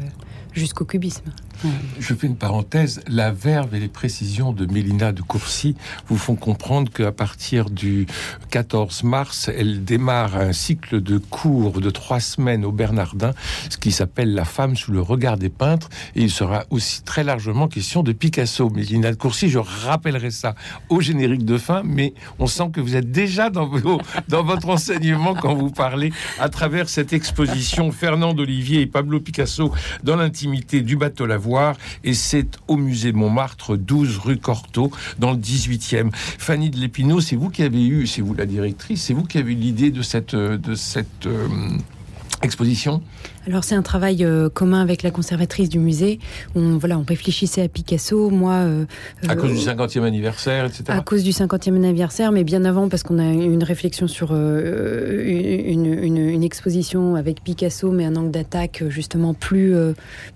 jusqu'au 0.53 0.85
cubisme. 0.85 1.31
Je 1.99 2.15
fais 2.15 2.27
une 2.27 2.37
parenthèse. 2.37 3.01
La 3.09 3.31
verve 3.31 3.75
et 3.75 3.81
les 3.81 3.89
précisions 3.89 4.53
de 4.53 4.67
Mélina 4.67 5.13
de 5.13 5.23
Courcy 5.23 5.75
vous 6.09 6.17
font 6.17 6.37
comprendre 6.37 6.91
qu'à 6.93 7.13
partir 7.13 7.71
du 7.71 8.07
14 8.51 9.05
mars, 9.05 9.51
elle 9.57 9.85
démarre 9.85 10.37
un 10.37 10.53
cycle 10.53 11.01
de 11.01 11.19
cours 11.19 11.81
de 11.81 11.91
trois 11.91 12.21
semaines 12.21 12.65
au 12.65 12.73
Bernardin, 12.73 13.33
ce 13.71 13.77
qui 13.77 13.93
s'appelle 13.93 14.35
La 14.35 14.45
femme 14.45 14.77
sous 14.77 14.93
le 14.93 15.01
regard 15.01 15.37
des 15.37 15.49
peintres. 15.49 15.89
Et 16.15 16.23
il 16.23 16.31
sera 16.31 16.65
aussi 16.71 17.03
très 17.03 17.25
largement 17.25 17.69
question 17.69 18.03
de 18.03 18.13
Picasso. 18.13 18.71
Mélina 18.71 19.11
de 19.11 19.17
Courcy, 19.17 19.49
je 19.49 19.59
rappellerai 19.59 20.31
ça 20.31 20.55
au 20.89 21.01
générique 21.01 21.45
de 21.45 21.59
fin, 21.59 21.83
mais 21.85 22.15
on 22.39 22.47
sent 22.47 22.71
que 22.73 22.81
vous 22.81 22.97
êtes 22.97 23.11
déjà 23.11 23.51
dans, 23.51 23.67
votre 23.67 24.69
enseignement 24.69 25.35
quand 25.35 25.55
vous 25.55 25.71
parlez 25.71 26.13
à 26.39 26.49
travers 26.49 26.89
cette 26.89 27.13
exposition 27.13 27.91
Fernand 27.93 28.37
Olivier 28.37 28.83
et 28.83 28.87
Pablo 28.87 29.21
Picasso 29.21 29.73
dans 30.03 30.17
l'intimité 30.17 30.81
du 30.81 30.97
bateau 30.97 31.27
Et 32.03 32.15
c'est 32.15 32.59
au 32.69 32.77
musée 32.77 33.13
Montmartre, 33.13 33.77
12 33.77 34.19
rue 34.19 34.39
Cortot, 34.39 34.91
dans 35.19 35.33
le 35.33 35.39
18e. 35.39 36.11
Fanny 36.13 36.71
de 36.71 36.79
Lépinot, 36.79 37.21
c'est 37.21 37.37
vous 37.37 37.51
qui 37.51 37.63
avez 37.63 37.87
eu, 37.87 38.07
c'est 38.07 38.23
vous 38.23 38.35
la 38.35 38.47
directrice, 38.47 39.03
c'est 39.03 39.15
vous 39.15 39.25
qui 39.25 39.39
avez 39.39 39.53
eu 39.53 39.57
l'idée 39.57 39.91
de 39.91 40.03
cette, 40.03 40.37
cette 40.75 41.27
euh, 41.27 41.49
exposition? 42.43 43.03
Alors 43.47 43.65
c'est 43.65 43.75
un 43.75 43.83
travail 43.83 44.25
euh, 44.25 44.49
commun 44.49 44.81
avec 44.81 45.03
la 45.03 45.11
conservatrice 45.11 45.69
du 45.69 45.79
musée. 45.79 46.19
On, 46.55 46.79
voilà, 46.79 46.99
on 46.99 47.05
réfléchissait 47.07 47.63
à 47.63 47.69
Picasso, 47.69 48.31
moi... 48.31 48.55
Euh, 48.55 48.85
à 49.29 49.37
cause 49.37 49.53
du 49.53 49.59
50e 49.59 50.03
anniversaire, 50.03 50.65
etc. 50.65 50.85
À 50.89 51.01
cause 51.01 51.23
du 51.23 51.31
50e 51.31 51.75
anniversaire, 51.75 52.33
mais 52.33 52.45
bien 52.45 52.65
avant, 52.65 52.89
parce 52.89 53.03
qu'on 53.03 53.19
a 53.19 53.27
eu 53.27 53.53
une 53.53 53.65
réflexion 53.65 54.09
sur 54.09 54.33
une, 54.35 55.87
une, 55.87 56.43
exposition 56.43 57.15
avec 57.15 57.43
Picasso, 57.43 57.91
mais 57.91 58.05
un 58.05 58.17
angle 58.17 58.31
d'attaque 58.31 58.85
justement 58.89 59.35
plus, 59.35 59.75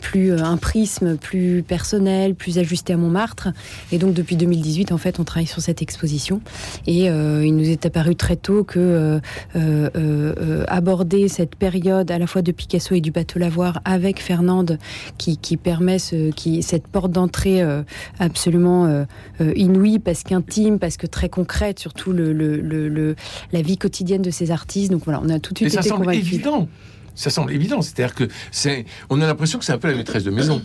plus 0.01 0.33
un 0.33 0.57
prisme, 0.57 1.17
plus 1.17 1.63
personnel, 1.63 2.35
plus 2.35 2.59
ajusté 2.59 2.95
à 2.95 2.97
Montmartre. 2.97 3.49
Et 3.93 3.99
donc 3.99 4.15
depuis 4.15 4.37
2018, 4.37 4.93
en 4.93 4.99
fait, 4.99 5.21
on 5.21 5.25
travaille 5.25 5.47
sur 5.47 5.61
cette 5.61 5.83
exposition. 5.83 6.41
Et 6.87 7.07
il 7.07 7.57
nous 7.57 7.69
est 7.69 7.85
apparu 7.87 8.17
très 8.17 8.37
tôt 8.37 8.65
que 8.65 9.21
aborder 10.69 11.29
cette 11.29 11.57
période 11.57 12.11
à 12.11 12.19
la 12.19 12.27
fois 12.27 12.43
de 12.43 12.53
Picasso 12.53 12.95
du 13.01 13.11
bateau 13.11 13.39
Lavoir 13.39 13.81
avec 13.85 14.21
Fernande 14.21 14.79
qui, 15.19 15.57
permet 15.57 15.99
ce, 15.99 16.31
qui, 16.31 16.63
cette 16.63 16.87
porte 16.87 17.11
d'entrée 17.11 17.63
euh, 17.63 17.83
absolument 18.19 18.87
euh, 18.87 19.05
euh, 19.41 19.53
inouïe 19.57 19.99
parce 19.99 20.23
qu'intime, 20.23 20.79
parce 20.79 20.97
que 20.97 21.07
très 21.07 21.29
concrète, 21.29 21.79
surtout 21.79 22.13
le, 22.13 22.33
le, 22.33 23.17
la 23.53 23.63
vie 23.63 23.79
quotidienne 23.79 24.23
de 24.23 24.31
ces 24.31 24.51
artistes. 24.51 24.91
Donc 24.91 25.05
voilà, 25.05 25.21
on 25.23 25.29
a 25.29 25.39
tout 25.39 25.55
de 25.55 25.59
suite 25.59 25.73
ça 25.73 25.83
semble 25.83 26.13
évident. 26.15 26.69
Ça 27.15 27.31
semble 27.31 27.53
évident. 27.53 27.83
C'est-à-dire 27.83 28.15
que 28.15 28.29
c'est, 28.53 28.85
on 29.11 29.21
a 29.21 29.27
l'impression 29.27 29.59
que 29.59 29.65
c'est 29.65 29.73
un 29.73 29.79
peu 29.79 29.89
la 29.89 29.97
maîtresse 29.97 30.25
de 30.25 30.31
maison. 30.31 30.63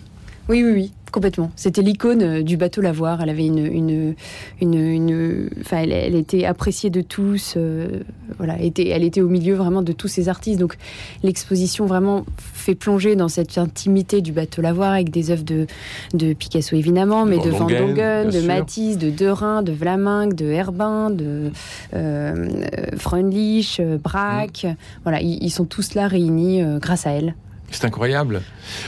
Oui, 0.50 0.64
oui, 0.64 0.72
oui. 0.74 0.92
Complètement. 1.14 1.52
C'était 1.56 1.84
l'icône 1.84 2.24
euh, 2.24 2.42
du 2.42 2.58
bateau 2.58 2.82
Lavoir. 2.82 3.22
Elle 3.22 3.30
avait 3.30 3.46
une, 3.46 3.64
une, 3.64 4.16
une, 4.60 5.50
enfin, 5.62 5.84
elle, 5.84 6.16
était 6.16 6.44
appréciée 6.46 6.90
de 6.90 7.02
tous. 7.02 7.54
Euh, 7.56 8.00
voilà, 8.40 8.60
était, 8.60 8.88
elle 8.88 9.04
était 9.04 9.22
au 9.22 9.30
milieu 9.30 9.54
vraiment 9.54 9.84
de 9.84 9.92
tous 9.92 10.08
ces 10.08 10.28
artistes. 10.28 10.60
Donc, 10.60 10.76
l'exposition 11.22 11.86
vraiment 11.86 12.26
fait 12.42 12.74
plonger 12.74 13.16
dans 13.16 13.28
cette 13.28 13.60
intimité 13.60 14.22
du 14.22 14.32
bateau 14.32 14.64
Lavoir 14.64 14.94
avec 14.94 15.12
des 15.12 15.30
œuvres 15.30 15.44
de, 15.44 15.68
de 16.16 16.34
Picasso 16.34 16.76
évidemment, 16.76 17.26
mais 17.26 17.38
de 17.38 17.52
Van 17.52 17.68
Dongen, 17.68 18.32
de 18.32 18.42
Matisse, 18.42 18.98
de 18.98 19.12
Derain, 19.12 19.62
de 19.62 19.72
Vlaminck, 19.72 20.34
de 20.34 20.48
Herbin, 20.48 21.12
de 21.12 21.52
euh, 21.94 22.66
Freundlich, 22.98 23.80
Braque. 24.04 24.64
Mm. 24.64 24.76
Voilà, 25.04 25.22
ils, 25.22 25.52
sont 25.52 25.66
tous 25.66 25.94
là 25.94 26.08
réunis 26.08 26.64
grâce 26.80 27.06
à 27.06 27.12
elle. 27.12 27.36
C'est 27.74 27.86
incroyable. 27.86 28.44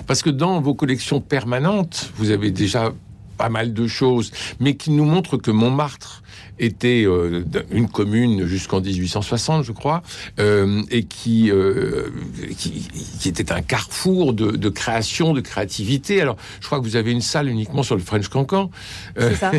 Parce 0.06 0.22
que 0.22 0.30
dans 0.30 0.62
vos 0.62 0.76
collections 0.76 1.20
permanentes, 1.20 2.12
vous 2.18 2.30
avez 2.30 2.52
déjà 2.52 2.94
pas 3.38 3.50
mal 3.50 3.74
de 3.74 3.88
choses, 3.88 4.32
mais 4.60 4.76
qui 4.76 4.92
nous 4.92 5.06
montrent 5.06 5.38
que 5.38 5.52
Montmartre 5.52 6.24
était 6.60 7.04
euh, 7.06 7.44
une 7.72 7.90
commune 7.90 8.46
jusqu'en 8.46 8.82
1860, 8.82 9.64
je 9.64 9.72
crois, 9.72 10.04
euh, 10.40 10.82
et 10.92 11.04
qui, 11.04 11.52
euh, 11.52 12.10
qui, 12.58 12.88
qui, 13.20 13.30
était 13.30 13.52
un 13.52 13.62
carrefour 13.62 14.34
de, 14.34 14.52
de, 14.52 14.70
création, 14.70 15.34
de 15.34 15.42
créativité. 15.42 16.22
Alors, 16.22 16.38
je 16.62 16.66
crois 16.66 16.80
que 16.80 16.84
vous 16.84 16.96
avez 16.96 17.12
une 17.12 17.22
salle 17.22 17.50
uniquement 17.50 17.84
sur 17.84 17.96
le 17.96 18.02
French 18.02 18.28
Cancan. 18.28 18.70
C'est 19.18 19.36
ça, 19.36 19.52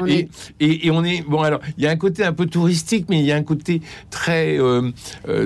oui. 0.00 0.08
et, 0.60 0.64
et, 0.64 0.86
et, 0.86 0.90
on 0.90 1.04
est 1.04 1.22
bon. 1.22 1.42
Alors, 1.42 1.60
il 1.76 1.84
y 1.84 1.86
a 1.86 1.90
un 1.90 1.96
côté 1.96 2.24
un 2.24 2.32
peu 2.32 2.46
touristique, 2.46 3.06
mais 3.08 3.18
il 3.18 3.26
y 3.26 3.32
a 3.32 3.36
un 3.36 3.42
côté 3.42 3.82
très 4.10 4.58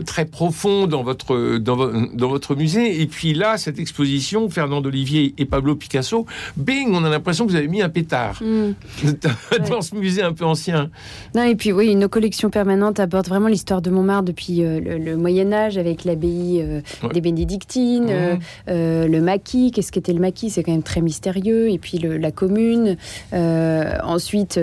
très 0.05 0.27
profond 0.27 0.87
dans 0.87 1.03
votre 1.03 1.59
dans, 1.59 1.77
dans, 1.77 2.29
votre 2.29 2.55
musée. 2.55 3.01
Et 3.01 3.07
puis 3.07 3.35
là, 3.35 3.59
cette 3.59 3.79
exposition, 3.79 4.49
Fernand 4.49 4.85
Olivier 4.85 5.35
et 5.39 5.45
Pablo 5.45 5.77
Picasso, 5.77 6.27
bing, 6.57 6.91
on 6.93 7.05
a 7.05 7.09
l'impression 7.09 7.47
que 7.47 7.51
vous 7.51 7.57
avez 7.57 7.69
mis 7.69 7.83
un 7.83 7.89
pétard 7.89 8.43
mm. 8.43 8.75
dans 9.69 9.83
ce 9.83 9.95
musée 9.95 10.23
un 10.23 10.33
peu 10.37 10.45
ancien. 10.45 10.91
Non, 11.35 11.43
et 11.43 11.57
puis 11.57 11.73
oui, 11.73 11.97
nos 11.97 12.09
collections 12.09 12.51
permanentes 12.51 13.01
abordent 13.01 13.29
vraiment 13.29 13.49
l'histoire 13.49 13.83
de 13.83 13.91
Montmartre 13.91 14.25
depuis 14.25 14.63
euh, 14.63 14.81
le, 14.81 15.17
Moyen 15.17 15.53
Âge 15.53 15.79
avec 15.79 16.05
l'abbaye 16.05 16.63
euh, 16.63 16.81
des 17.13 17.21
Bénédictines, 17.21 18.07
mmh. 18.07 18.39
euh, 18.69 19.09
le 19.09 19.21
maquis. 19.21 19.73
Qu'est-ce 19.73 19.91
qu'était 19.91 20.13
le 20.13 20.21
maquis? 20.21 20.51
C'est 20.51 20.63
quand 20.63 20.73
même 20.73 20.83
très 20.83 21.01
mystérieux. 21.01 21.71
Et 21.71 21.79
puis 21.79 21.99
la 21.99 22.31
commune. 22.31 22.97
ensuite, 23.33 24.61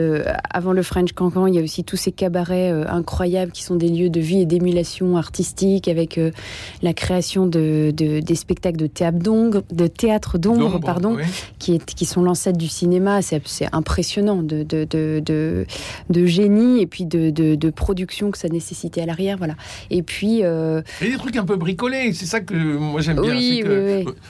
avant 0.50 0.74
le 0.74 0.84
French 0.84 1.14
Cancan, 1.14 1.48
il 1.48 1.56
y 1.56 1.60
a 1.60 1.62
aussi 1.62 1.84
tous 1.84 1.98
ces 1.98 2.12
cabarets 2.12 2.72
incroyables 2.88 3.52
qui 3.52 3.64
sont 3.64 3.76
des 3.76 3.90
lieux 3.90 4.10
de 4.10 4.20
vie 4.20 4.42
et 4.42 4.46
d'émulation 4.46 5.18
artistique 5.18 5.88
avec 5.88 6.20
la 6.82 6.94
création 6.94 7.46
de, 7.48 7.92
des 7.92 8.36
spectacles 8.36 8.78
de 8.78 8.88
théâtre 8.88 9.20
d'ombre, 9.20 9.64
de 9.72 9.88
théâtre 9.88 10.38
d'ombre, 10.38 10.80
pardon, 10.80 11.18
qui, 11.60 11.76
est, 11.76 11.94
qui 11.94 12.06
sont 12.06 12.22
l'ancêtre 12.22 12.58
du 12.58 12.68
cinéma. 12.68 13.22
C'est 13.22 13.68
impressionnant 13.72 14.44
de, 14.44 14.64
de, 14.64 14.86
de 14.86 15.63
de, 16.10 16.26
génie 16.26 16.82
et 16.82 16.88
puis 16.88 17.06
de, 17.06 17.70
production 17.70 18.32
que 18.32 18.38
ça 18.38 18.48
nécessitait 18.50 19.02
à 19.02 19.06
l'arrière. 19.06 19.38
Voilà. 19.38 19.56
Et 19.90 20.04
puis. 20.04 20.40
Euh... 20.44 20.82
Et 21.02 21.10
des 21.10 21.18
trucs 21.18 21.36
un 21.38 21.46
peu 21.46 21.56
bricolés, 21.56 22.14
c'est 22.14 22.26
ça 22.26 22.40
que 22.40 22.54
moi 22.54 23.02
j'aime 23.02 23.20
bien. 23.20 23.36
Oui, 23.36 23.64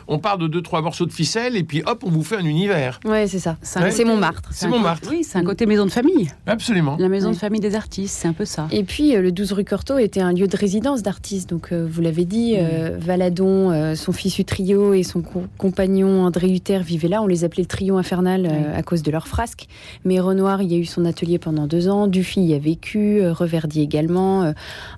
On 0.08 0.20
part 0.20 0.38
de 0.38 0.48
deux, 0.48 0.62
trois 0.62 0.82
morceaux 0.82 1.06
de 1.06 1.12
ficelle 1.12 1.56
et 1.56 1.64
puis 1.64 1.84
hop, 1.86 2.04
on 2.06 2.10
vous 2.10 2.24
fait 2.24 2.38
un 2.38 2.46
univers. 2.46 3.00
Oui, 3.06 3.28
c'est 3.28 3.40
ça. 3.40 3.58
C'est 3.62 4.06
Montmartre. 4.06 4.50
C'est 4.52 4.68
Montmartre. 4.68 5.10
Oui, 5.10 5.24
c'est 5.24 5.38
un 5.38 5.44
côté 5.44 5.66
maison 5.66 5.86
de 5.86 5.92
famille. 5.92 6.32
Absolument. 6.48 6.98
La 7.00 7.10
maison 7.10 7.32
de 7.32 7.36
famille 7.36 7.62
des 7.62 7.76
artistes, 7.76 8.18
c'est 8.22 8.28
un 8.28 8.34
peu 8.34 8.46
ça. 8.46 8.68
Et 8.72 8.84
puis, 8.84 9.16
euh, 9.16 9.22
le 9.22 9.32
12 9.32 9.54
rue 9.54 9.64
Cortot 9.64 9.98
était 9.98 10.22
un 10.22 10.34
lieu 10.34 10.48
de 10.48 10.58
résidence 10.58 11.04
d'artistes. 11.04 11.50
Donc, 11.50 11.72
euh, 11.72 11.88
vous 11.90 12.02
l'avez 12.02 12.26
dit, 12.26 12.56
euh, 12.58 12.98
Valadon, 13.00 13.96
son 13.96 14.12
fils 14.12 14.40
Utrio 14.40 14.94
et 14.94 15.04
son 15.04 15.24
compagnon 15.58 16.24
André 16.24 16.48
Luther 16.48 16.84
vivaient 16.84 17.08
là. 17.08 17.22
On 17.22 17.28
les 17.28 17.44
appelait 17.44 17.64
le 17.64 17.68
trio 17.68 17.98
infernal 17.98 18.50
à 18.76 18.84
cause 18.84 19.04
de 19.04 19.12
leurs 19.12 19.28
frasques. 19.28 19.68
Mais 20.06 20.20
Renoir, 20.20 20.62
il 20.62 20.72
y 20.72 20.76
a 20.76 20.78
eu 20.78 20.86
son 20.86 21.06
atelier 21.06 21.23
pendant 21.40 21.68
deux 21.68 21.90
ans. 21.90 22.08
Dufy 22.08 22.42
y 22.42 22.54
a 22.54 22.60
vécu, 22.60 23.22
euh, 23.22 23.34
Reverdy 23.34 23.82
également, 23.82 24.44
euh, 24.44 24.52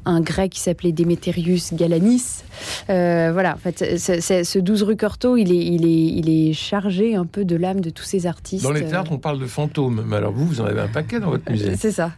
un 0.06 0.22
grec 0.22 0.52
qui 0.52 0.60
s'appelait 0.60 0.92
Demeterius 0.92 1.74
Galanis. 1.74 2.44
Euh, 2.90 3.32
voilà, 3.34 3.54
en 3.54 3.58
fait, 3.58 3.98
ce 3.98 4.60
12 4.60 4.84
rue 4.84 4.96
Cortot, 4.96 5.38
il 5.38 5.52
est, 5.52 5.66
il, 5.66 5.86
est, 5.86 6.18
il 6.18 6.30
est 6.30 6.54
chargé 6.54 7.16
un 7.16 7.26
peu 7.26 7.46
de 7.46 7.56
l'âme 7.56 7.82
de 7.82 7.90
tous 7.90 8.04
ces 8.04 8.26
artistes. 8.28 8.64
Dans 8.64 8.72
les 8.72 8.86
théâtres, 8.86 9.12
on 9.12 9.18
parle 9.18 9.40
de 9.40 9.46
fantômes, 9.46 10.04
mais 10.08 10.18
alors 10.18 10.32
vous, 10.32 10.46
vous 10.46 10.62
en 10.62 10.66
avez 10.66 10.82
un 10.82 10.88
paquet 10.88 11.20
dans 11.20 11.30
votre 11.30 11.50
musée. 11.52 11.76
C'est 11.78 11.92
ça. 11.92 12.12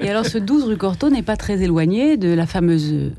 Et 0.00 0.08
alors, 0.08 0.26
ce 0.26 0.38
12 0.38 0.64
rue 0.64 0.76
Cortot 0.76 1.10
n'est 1.10 1.22
pas 1.22 1.36
très 1.36 1.62
éloigné 1.62 2.16
de 2.16 2.32
la 2.32 2.46
fameuse 2.46 3.12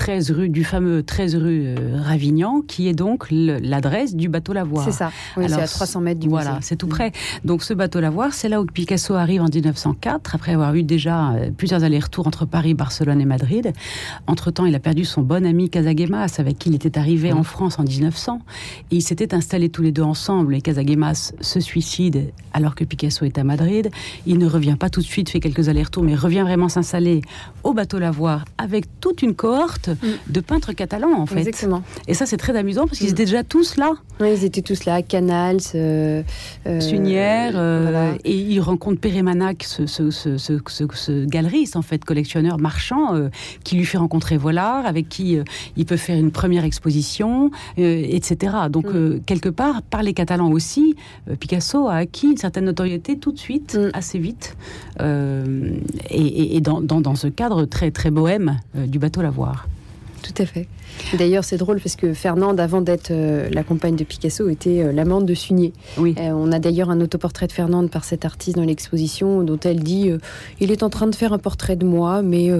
13 0.00 0.30
rue, 0.30 0.48
du 0.48 0.64
fameux 0.64 1.02
13 1.02 1.36
rue 1.36 1.62
euh, 1.66 2.00
Ravignan, 2.02 2.62
qui 2.66 2.88
est 2.88 2.94
donc 2.94 3.26
l'adresse 3.30 4.16
du 4.16 4.30
bateau 4.30 4.54
Lavoir. 4.54 4.82
C'est 4.82 4.92
ça, 4.92 5.12
oui, 5.36 5.44
c'est 5.46 5.60
à 5.60 5.66
300 5.66 6.00
mètres 6.00 6.20
du 6.20 6.26
Voilà, 6.26 6.58
c'est 6.62 6.76
tout 6.76 6.86
près. 6.86 7.12
Donc 7.44 7.62
ce 7.62 7.74
bateau 7.74 8.00
Lavoir, 8.00 8.32
c'est 8.32 8.48
là 8.48 8.62
où 8.62 8.64
Picasso 8.64 9.12
arrive 9.12 9.42
en 9.42 9.48
1904, 9.52 10.34
après 10.34 10.54
avoir 10.54 10.74
eu 10.74 10.84
déjà 10.84 11.32
euh, 11.32 11.50
plusieurs 11.54 11.84
allers-retours 11.84 12.26
entre 12.26 12.46
Paris, 12.46 12.72
Barcelone 12.72 13.20
et 13.20 13.26
Madrid. 13.26 13.74
Entre-temps, 14.26 14.64
il 14.64 14.74
a 14.74 14.78
perdu 14.78 15.04
son 15.04 15.20
bon 15.20 15.44
ami 15.44 15.68
Casagemas, 15.68 16.36
avec 16.38 16.58
qui 16.58 16.70
il 16.70 16.76
était 16.76 16.96
arrivé 16.96 17.34
en 17.34 17.42
France 17.42 17.78
en 17.78 17.82
1900. 17.82 18.40
Et 18.90 18.96
ils 18.96 19.02
s'étaient 19.02 19.34
installés 19.34 19.68
tous 19.68 19.82
les 19.82 19.92
deux 19.92 20.00
ensemble, 20.00 20.54
et 20.54 20.62
Casagemas 20.62 21.34
se 21.42 21.60
suicide 21.60 22.32
alors 22.54 22.74
que 22.74 22.84
Picasso 22.84 23.26
est 23.26 23.36
à 23.36 23.44
Madrid. 23.44 23.90
Il 24.24 24.38
ne 24.38 24.46
revient 24.46 24.76
pas 24.80 24.88
tout 24.88 25.00
de 25.00 25.06
suite, 25.06 25.28
fait 25.28 25.40
quelques 25.40 25.68
allers-retours, 25.68 26.04
mais 26.04 26.14
revient 26.14 26.40
vraiment 26.40 26.70
s'installer 26.70 27.20
au 27.64 27.74
bateau 27.74 27.98
Lavoir 27.98 28.46
avec 28.56 28.86
toute 29.00 29.20
une 29.20 29.34
cohorte 29.34 29.89
Mm. 29.94 30.32
de 30.32 30.40
peintres 30.40 30.72
catalans, 30.72 31.12
en 31.12 31.26
fait. 31.26 31.38
Exactement. 31.38 31.82
Et 32.08 32.14
ça, 32.14 32.26
c'est 32.26 32.36
très 32.36 32.56
amusant 32.56 32.86
parce 32.86 32.98
qu'ils 32.98 33.08
mm. 33.08 33.12
étaient 33.12 33.24
déjà 33.24 33.44
tous 33.44 33.76
là. 33.76 33.92
Oui, 34.20 34.34
ils 34.36 34.44
étaient 34.44 34.62
tous 34.62 34.84
là, 34.84 35.00
Canals, 35.02 35.60
euh, 35.74 36.22
euh 36.66 36.80
Sunière, 36.80 37.52
euh, 37.54 38.12
et 38.24 38.36
ils 38.36 38.60
rencontrent 38.60 39.00
Pérémanac, 39.00 39.64
ce, 39.64 39.86
ce, 39.86 40.10
ce, 40.10 40.36
ce, 40.36 41.24
galeriste, 41.24 41.76
en 41.76 41.82
fait, 41.82 42.04
collectionneur 42.04 42.58
marchand, 42.58 43.14
euh, 43.14 43.28
qui 43.64 43.76
lui 43.76 43.84
fait 43.86 43.96
rencontrer 43.96 44.36
Vollard, 44.36 44.84
avec 44.84 45.08
qui 45.08 45.38
il 45.76 45.86
peut 45.86 45.96
faire 45.96 46.18
une 46.18 46.32
première 46.32 46.64
exposition, 46.64 47.50
etc. 47.78 48.56
Donc, 48.70 48.92
mm. 48.92 49.20
quelque 49.24 49.48
part, 49.48 49.82
par 49.82 50.02
les 50.02 50.12
Catalans 50.12 50.50
aussi, 50.50 50.96
Picasso 51.38 51.88
a 51.88 51.94
acquis 51.94 52.26
une 52.32 52.36
certaine 52.36 52.66
notoriété 52.66 53.16
tout 53.16 53.32
de 53.32 53.38
suite, 53.38 53.78
assez 53.94 54.18
vite, 54.18 54.56
et, 55.00 56.56
et 56.56 56.60
dans, 56.60 56.80
dans, 56.80 57.00
dans, 57.00 57.14
ce 57.14 57.28
cadre 57.28 57.64
très, 57.64 57.90
très 57.90 58.10
bohème 58.10 58.58
du 58.74 58.98
bateau 58.98 59.22
Lavoir. 59.22 59.66
Tout 60.22 60.42
à 60.42 60.46
fait. 60.46 60.66
D'ailleurs, 61.16 61.44
c'est 61.44 61.56
drôle 61.56 61.80
parce 61.80 61.96
que 61.96 62.12
Fernande, 62.14 62.60
avant 62.60 62.80
d'être 62.80 63.10
euh, 63.10 63.48
la 63.52 63.62
compagne 63.62 63.96
de 63.96 64.04
Picasso, 64.04 64.48
était 64.48 64.82
euh, 64.82 64.92
l'amante 64.92 65.26
de 65.26 65.34
Sunier. 65.34 65.72
Oui. 65.96 66.14
Euh, 66.18 66.30
on 66.32 66.52
a 66.52 66.58
d'ailleurs 66.58 66.90
un 66.90 67.00
autoportrait 67.00 67.46
de 67.46 67.52
Fernande 67.52 67.90
par 67.90 68.04
cet 68.04 68.24
artiste 68.24 68.56
dans 68.56 68.64
l'exposition, 68.64 69.42
dont 69.42 69.58
elle 69.64 69.80
dit 69.80 70.10
Il 70.60 70.70
est 70.70 70.82
en 70.82 70.90
train 70.90 71.06
de 71.06 71.14
faire 71.14 71.32
un 71.32 71.38
portrait 71.38 71.76
de 71.76 71.84
moi, 71.84 72.22
mais 72.22 72.50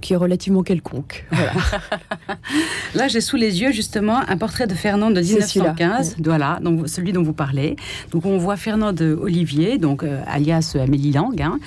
qui 0.00 0.12
est 0.12 0.16
relativement 0.16 0.62
quelconque. 0.62 1.26
Voilà. 1.38 1.52
Là, 2.94 3.08
j'ai 3.08 3.20
sous 3.20 3.36
les 3.36 3.60
yeux 3.60 3.72
justement 3.72 4.18
un 4.28 4.36
portrait 4.36 4.66
de 4.66 4.74
Fernande 4.74 5.14
de 5.14 5.20
1915, 5.20 6.16
voilà, 6.22 6.58
donc 6.62 6.88
celui 6.88 7.12
dont 7.12 7.22
vous 7.22 7.32
parlez. 7.32 7.76
Donc, 8.10 8.26
on 8.26 8.38
voit 8.38 8.56
Fernande 8.56 9.00
Olivier, 9.00 9.78
donc 9.78 10.04
alias 10.26 10.76
Amélie 10.78 11.12
Lang, 11.12 11.40
hein, 11.40 11.58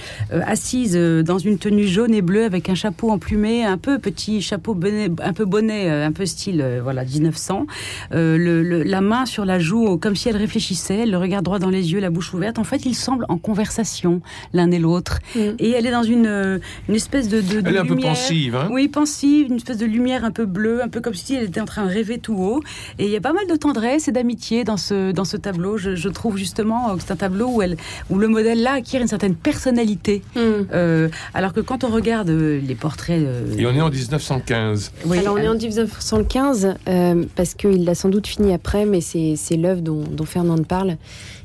assise 0.45 0.95
dans 0.95 1.37
une 1.37 1.57
tenue 1.57 1.87
jaune 1.87 2.13
et 2.13 2.21
bleue 2.21 2.45
avec 2.45 2.69
un 2.69 2.75
chapeau 2.75 3.11
emplumé, 3.11 3.63
un 3.63 3.77
peu 3.77 3.97
petit 3.97 4.41
chapeau 4.41 4.73
bonnet, 4.73 5.09
un 5.23 5.33
peu 5.33 5.45
bonnet 5.45 5.61
nez 5.61 5.89
un 5.89 6.11
peu 6.11 6.25
style 6.25 6.65
voilà 6.83 7.03
1900, 7.03 7.65
le, 8.11 8.83
la 8.83 9.01
main 9.01 9.25
sur 9.25 9.45
la 9.45 9.59
joue 9.59 9.97
comme 9.97 10.15
si 10.15 10.29
elle 10.29 10.37
réfléchissait, 10.37 11.05
le 11.05 11.17
regard 11.17 11.41
droit 11.41 11.59
dans 11.59 11.69
les 11.69 11.93
yeux, 11.93 11.99
la 11.99 12.09
bouche 12.09 12.33
ouverte. 12.33 12.59
En 12.59 12.63
fait, 12.63 12.85
ils 12.85 12.95
semblent 12.95 13.25
en 13.29 13.37
conversation 13.37 14.21
l'un 14.53 14.71
et 14.71 14.79
l'autre. 14.79 15.19
Mm. 15.35 15.39
Et 15.59 15.71
elle 15.71 15.85
est 15.85 15.91
dans 15.91 16.03
une, 16.03 16.59
une 16.89 16.95
espèce 16.95 17.27
de, 17.29 17.41
de, 17.41 17.61
Elle 17.65 17.75
est 17.75 17.79
un 17.79 17.85
peu 17.85 17.95
pensive. 17.95 18.55
Hein 18.55 18.69
oui, 18.71 18.87
pensive, 18.87 19.47
une 19.47 19.57
espèce 19.57 19.77
de 19.77 19.85
lumière 19.85 20.25
un 20.25 20.31
peu 20.31 20.45
bleue, 20.45 20.83
un 20.83 20.89
peu 20.89 21.01
comme 21.01 21.13
si 21.13 21.35
elle 21.35 21.45
était 21.45 21.61
en 21.61 21.65
train 21.65 21.85
de 21.85 21.91
rêver 21.91 22.17
tout 22.17 22.35
haut. 22.35 22.61
Et 22.99 23.05
il 23.05 23.11
y 23.11 23.15
a 23.15 23.21
pas 23.21 23.33
mal 23.33 23.47
de 23.47 23.55
tendresse 23.55 24.07
et 24.07 24.11
d'amitié 24.11 24.63
dans 24.63 24.77
ce, 24.77 25.11
dans 25.11 25.25
ce 25.25 25.37
tableau. 25.37 25.77
Je, 25.77 26.11
trouve 26.11 26.37
justement 26.37 26.95
que 26.95 27.01
c'est 27.01 27.13
un 27.13 27.15
tableau 27.15 27.47
où, 27.47 27.61
elle, 27.61 27.77
où 28.09 28.17
le 28.19 28.27
modèle-là 28.27 28.73
acquiert 28.73 29.01
une 29.01 29.07
certaine 29.07 29.35
personnalité. 29.35 30.21
Mm. 30.35 30.39
Euh, 30.73 31.09
alors 31.33 31.53
que 31.53 31.61
quand 31.61 31.83
on 31.83 31.89
regarde 31.89 32.29
les 32.29 32.75
portraits... 32.75 33.21
Et 33.57 33.65
on 33.65 33.73
est 33.73 33.81
en 33.81 33.89
1915. 33.89 34.91
Oui, 35.05 35.19
alors 35.19 35.35
on 35.35 35.37
est 35.37 35.47
en 35.47 35.55
1915 35.55 36.75
euh, 36.87 37.25
parce 37.35 37.53
qu'il 37.53 37.85
l'a 37.85 37.95
sans 37.95 38.09
doute 38.09 38.27
fini 38.27 38.53
après, 38.53 38.85
mais 38.85 39.01
c'est 39.01 39.57
l'œuvre 39.57 39.81
dont, 39.81 40.03
dont 40.03 40.25
Fernande 40.25 40.65
parle 40.67 40.97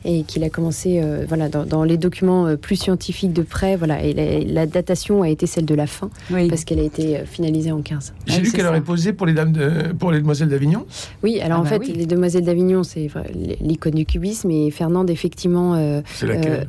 et 0.07 0.23
qu'il 0.23 0.45
a 0.45 0.51
commencé 0.51 1.01
euh, 1.03 1.25
voilà, 1.27 1.49
dans, 1.49 1.83
les 1.83 1.97
documents 1.97 2.47
euh, 2.47 2.57
plus 2.57 2.77
scientifiques 2.77 3.33
de 3.33 3.43
près. 3.43 3.77
Voilà, 3.77 4.03
et 4.03 4.45
la, 4.45 4.67
datation 4.67 5.23
a 5.23 5.29
été 5.29 5.47
celle 5.47 5.65
de 5.65 5.75
la 5.75 5.87
fin, 5.87 6.11
parce 6.49 6.65
qu'elle 6.65 6.79
a 6.79 6.85
été 6.85 7.19
euh, 7.19 7.27
finalisée 7.27 7.73
en 7.73 7.83
15. 7.83 8.15
J'ai 8.27 8.41
lu 8.41 8.53
qu'elle 8.53 8.67
aurait 8.67 8.81
posé 8.81 9.13
pour 9.13 9.27
les, 9.27 9.35
dames 9.35 9.53
de, 9.53 9.93
pour 9.99 10.13
les 10.13 10.21
demoiselles 10.21 10.49
d'Avignon. 10.49 10.87
Oui, 11.25 11.41
alors 11.41 11.59
ah 11.59 11.61
en 11.61 11.65
bah 11.65 11.71
fait, 11.71 11.93
les 11.93 12.07
demoiselles 12.07 12.45
d'Avignon, 12.45 12.85
c'est 12.85 13.09
l'icône 13.61 13.95
du 13.95 14.07
cubisme, 14.07 14.51
et 14.51 14.71
Fernande, 14.71 15.11
effectivement... 15.11 16.03
c'est 16.07 16.27
laquelle? 16.27 16.69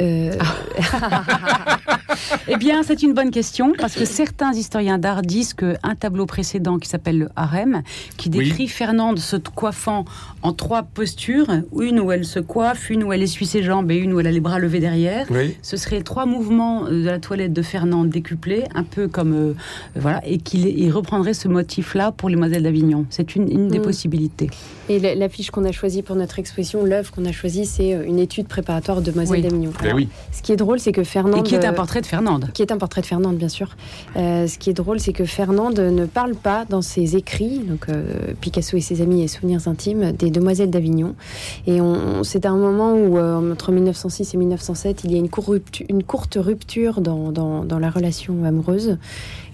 eh 2.48 2.56
bien, 2.56 2.82
c'est 2.82 3.02
une 3.02 3.14
bonne 3.14 3.30
question 3.30 3.72
parce 3.78 3.94
que 3.94 4.04
certains 4.04 4.52
historiens 4.52 4.98
d'art 4.98 5.22
disent 5.22 5.54
qu'un 5.54 5.94
tableau 5.98 6.26
précédent 6.26 6.78
qui 6.78 6.88
s'appelle 6.88 7.18
le 7.18 7.28
harem, 7.36 7.82
qui 8.16 8.28
décrit 8.28 8.68
Fernande 8.68 9.18
se 9.18 9.36
coiffant 9.36 10.04
en 10.42 10.52
trois 10.52 10.82
postures, 10.82 11.46
une 11.78 12.00
où 12.00 12.12
elle 12.12 12.24
se 12.24 12.40
coiffe, 12.40 12.90
une 12.90 13.04
où 13.04 13.12
elle 13.12 13.22
essuie 13.22 13.46
ses 13.46 13.62
jambes 13.62 13.90
et 13.90 13.96
une 13.96 14.12
où 14.12 14.20
elle 14.20 14.26
a 14.26 14.32
les 14.32 14.40
bras 14.40 14.58
levés 14.58 14.80
derrière, 14.80 15.26
ce 15.62 15.76
serait 15.76 16.02
trois 16.02 16.26
mouvements 16.26 16.84
de 16.84 17.04
la 17.04 17.18
toilette 17.18 17.52
de 17.52 17.62
Fernande 17.62 18.10
décuplés, 18.10 18.64
un 18.74 18.84
peu 18.84 19.08
comme 19.08 19.32
euh, 19.32 19.54
voilà, 19.96 20.20
et 20.26 20.38
qu'il 20.38 20.92
reprendrait 20.92 21.34
ce 21.34 21.48
motif-là 21.48 22.12
pour 22.12 22.28
les 22.28 22.34
Demoiselles 22.34 22.62
d'Avignon. 22.62 23.06
C'est 23.10 23.36
une, 23.36 23.68
des 23.68 23.78
mm. 23.78 23.82
possibilités. 23.82 24.50
Et 24.88 25.14
l'affiche 25.14 25.50
qu'on 25.50 25.64
a 25.64 25.72
choisie 25.72 26.02
pour 26.02 26.16
notre 26.16 26.38
exposition, 26.38 26.84
l'œuvre 26.84 27.10
qu'on 27.10 27.24
a 27.24 27.32
choisie, 27.32 27.64
c'est 27.64 27.94
euh, 27.94 28.04
une 28.04 28.18
étude 28.18 28.48
préparatoire 28.48 29.00
de 29.00 29.10
Demoiselles 29.10 29.42
d'Avignon. 29.42 29.72
Ben 29.84 29.94
oui. 29.94 30.08
Ce 30.32 30.42
qui 30.42 30.52
est 30.52 30.56
drôle, 30.56 30.80
c'est 30.80 30.92
que 30.92 31.04
Fernande. 31.04 31.40
Et 31.40 31.42
qui 31.42 31.54
est 31.54 31.64
un 31.64 31.72
portrait 31.72 32.00
de 32.00 32.06
Fernande. 32.06 32.50
Qui 32.54 32.62
est 32.62 32.72
un 32.72 32.78
portrait 32.78 33.02
de 33.02 33.06
Fernande, 33.06 33.36
bien 33.36 33.48
sûr. 33.48 33.76
Euh, 34.16 34.46
ce 34.46 34.58
qui 34.58 34.70
est 34.70 34.74
drôle, 34.74 34.98
c'est 34.98 35.12
que 35.12 35.24
Fernande 35.24 35.78
ne 35.78 36.06
parle 36.06 36.34
pas 36.34 36.64
dans 36.68 36.82
ses 36.82 37.16
écrits, 37.16 37.60
donc 37.60 37.88
euh, 37.88 38.32
Picasso 38.40 38.76
et 38.76 38.80
ses 38.80 39.02
amis 39.02 39.22
et 39.22 39.28
souvenirs 39.28 39.68
intimes, 39.68 40.12
des 40.12 40.30
Demoiselles 40.30 40.70
d'Avignon. 40.70 41.14
Et 41.66 41.78
c'est 42.22 42.46
un 42.46 42.56
moment 42.56 42.94
où, 42.94 43.18
euh, 43.18 43.52
entre 43.52 43.72
1906 43.72 44.34
et 44.34 44.36
1907, 44.38 45.04
il 45.04 45.12
y 45.12 45.14
a 45.16 45.18
une, 45.18 45.28
une 45.88 46.02
courte 46.02 46.38
rupture 46.40 47.00
dans, 47.00 47.30
dans, 47.30 47.64
dans, 47.64 47.78
la 47.78 47.90
relation 47.90 48.44
amoureuse. 48.44 48.96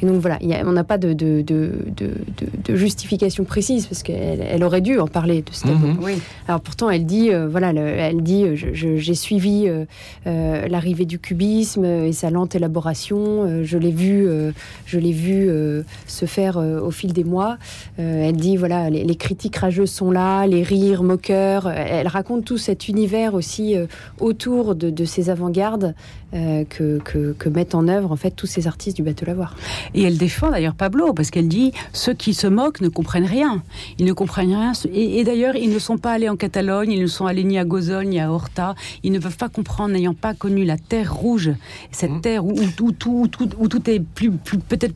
Et 0.03 0.07
donc 0.07 0.21
voilà, 0.21 0.39
on 0.65 0.73
n'a 0.73 0.85
pas 0.85 0.99
de, 0.99 1.13
de, 1.13 1.43
de, 1.43 1.73
de, 1.97 2.77
justification 2.77 3.45
précise 3.45 3.87
parce 3.87 4.03
qu'elle 4.03 4.41
elle 4.41 4.65
aurait 4.65 4.81
dû 4.81 4.99
en 4.99 5.07
parler 5.07 5.43
de 5.43 5.53
ce 5.53 5.63
tableau. 5.63 5.89
Mhm. 5.89 5.99
Oui. 6.03 6.13
Alors 6.49 6.61
pourtant, 6.61 6.91
elle 6.91 7.07
dit, 7.07 7.31
voilà, 7.51 7.73
elle 7.73 8.23
dit, 8.23 8.47
j'ai 8.55 9.15
suivi 9.15 9.69
euh, 10.27 10.69
l'arrivée 10.69 11.07
du 11.07 11.19
cubisme 11.19 11.85
et 11.85 12.13
sa 12.13 12.31
lente 12.31 12.55
élaboration. 12.55 13.19
Euh, 13.19 13.65
je 13.65 13.79
l'ai 13.79 13.91
vu, 13.91 14.27
euh, 14.27 14.53
je 14.87 14.99
l'ai 14.99 15.13
vu 15.13 15.51
se 16.07 16.27
faire 16.27 16.57
au 16.57 16.91
fil 16.91 17.13
des 17.13 17.25
mois. 17.25 17.59
elle 17.99 18.37
dit 18.37 18.57
voilà, 18.57 18.91
les, 18.91 19.17
critiques 19.17 19.57
rageuses 19.57 19.91
sont 19.91 20.11
là, 20.11 20.47
les 20.47 20.63
rires 20.63 21.03
moqueurs. 21.03 21.69
Elle 21.69 22.09
raconte 22.09 22.45
tout 22.45 22.59
cet 22.59 22.89
univers 22.89 23.35
aussi 23.35 23.77
autour 24.19 24.75
de, 24.75 25.05
ces 25.05 25.31
avant-gardes 25.31 25.95
que, 26.33 26.99
que, 27.01 27.49
mettent 27.49 27.75
en 27.75 27.89
œuvre 27.89 28.13
en 28.13 28.17
fait 28.17 28.31
tous 28.31 28.47
ces 28.47 28.67
artistes 28.67 28.97
du 28.97 29.03
bateau 29.03 29.27
lavoir. 29.27 29.57
Et 29.95 30.03
elle 30.03 30.17
défend 30.17 30.51
d'ailleurs 30.51 30.75
Pablo 30.75 31.13
parce 31.13 31.31
qu'elle 31.31 31.49
dit 31.49 31.73
ceux 31.93 32.15
qui 32.15 32.35
se 32.35 32.47
moquent 32.47 32.81
ne 32.81 32.89
comprennent 32.89 33.27
rien. 33.27 33.63
Ils 33.99 34.07
ne 34.07 34.13
comprennent 34.13 34.55
rien. 34.55 34.73
Et, 34.93 35.19
et 35.19 35.25
d'ailleurs, 35.25 35.57
ils 35.57 35.73
ne 35.73 35.79
sont 35.79 35.99
pas 35.99 36.13
allés 36.13 36.29
en 36.29 36.37
Catalogne, 36.37 36.93
ils 36.93 37.03
ne 37.03 37.07
sont 37.07 37.27
allés 37.27 37.45
ni 37.45 37.59
à 37.59 37.65
Gozol 37.65 38.07
ni 38.07 38.21
à 38.21 38.31
Horta. 38.31 38.75
Ils 39.03 39.13
ne 39.13 39.19
peuvent 39.19 39.37
pas 39.37 39.49
comprendre 39.49 39.93
n'ayant 39.93 40.15
pas 40.15 40.35
connu 40.35 40.65
la 40.65 40.79
terre 40.79 41.15
rouge, 41.15 41.51
cette 41.91 42.11
mmh. 42.11 42.21
terre 42.21 42.45
où, 42.45 42.53
où, 42.53 42.93
tout, 42.93 43.29
où, 43.59 43.69
tout 43.69 43.91
est 43.91 44.01
plus, 44.01 44.31
plus 44.31 44.59
peut-être 44.59 44.95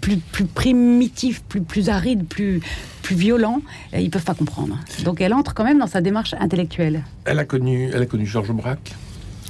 plus, 0.00 0.16
plus, 0.16 0.44
primitif, 0.44 1.42
plus, 1.42 1.60
plus 1.60 1.90
aride, 1.90 2.26
plus, 2.26 2.60
plus 3.02 3.16
violent, 3.16 3.60
ils 3.92 4.04
ne 4.04 4.08
peuvent 4.08 4.24
pas 4.24 4.34
comprendre. 4.34 4.78
Donc 5.04 5.20
elle 5.20 5.34
entre 5.34 5.52
quand 5.52 5.64
même 5.64 5.78
dans 5.78 5.86
sa 5.86 6.00
démarche 6.00 6.34
intellectuelle. 6.38 7.04
Elle 7.26 7.38
a 7.38 7.44
connu, 7.44 7.90
elle 7.92 8.02
a 8.02 8.06
connu 8.06 8.26
Georges 8.26 8.52
Braque 8.52 8.94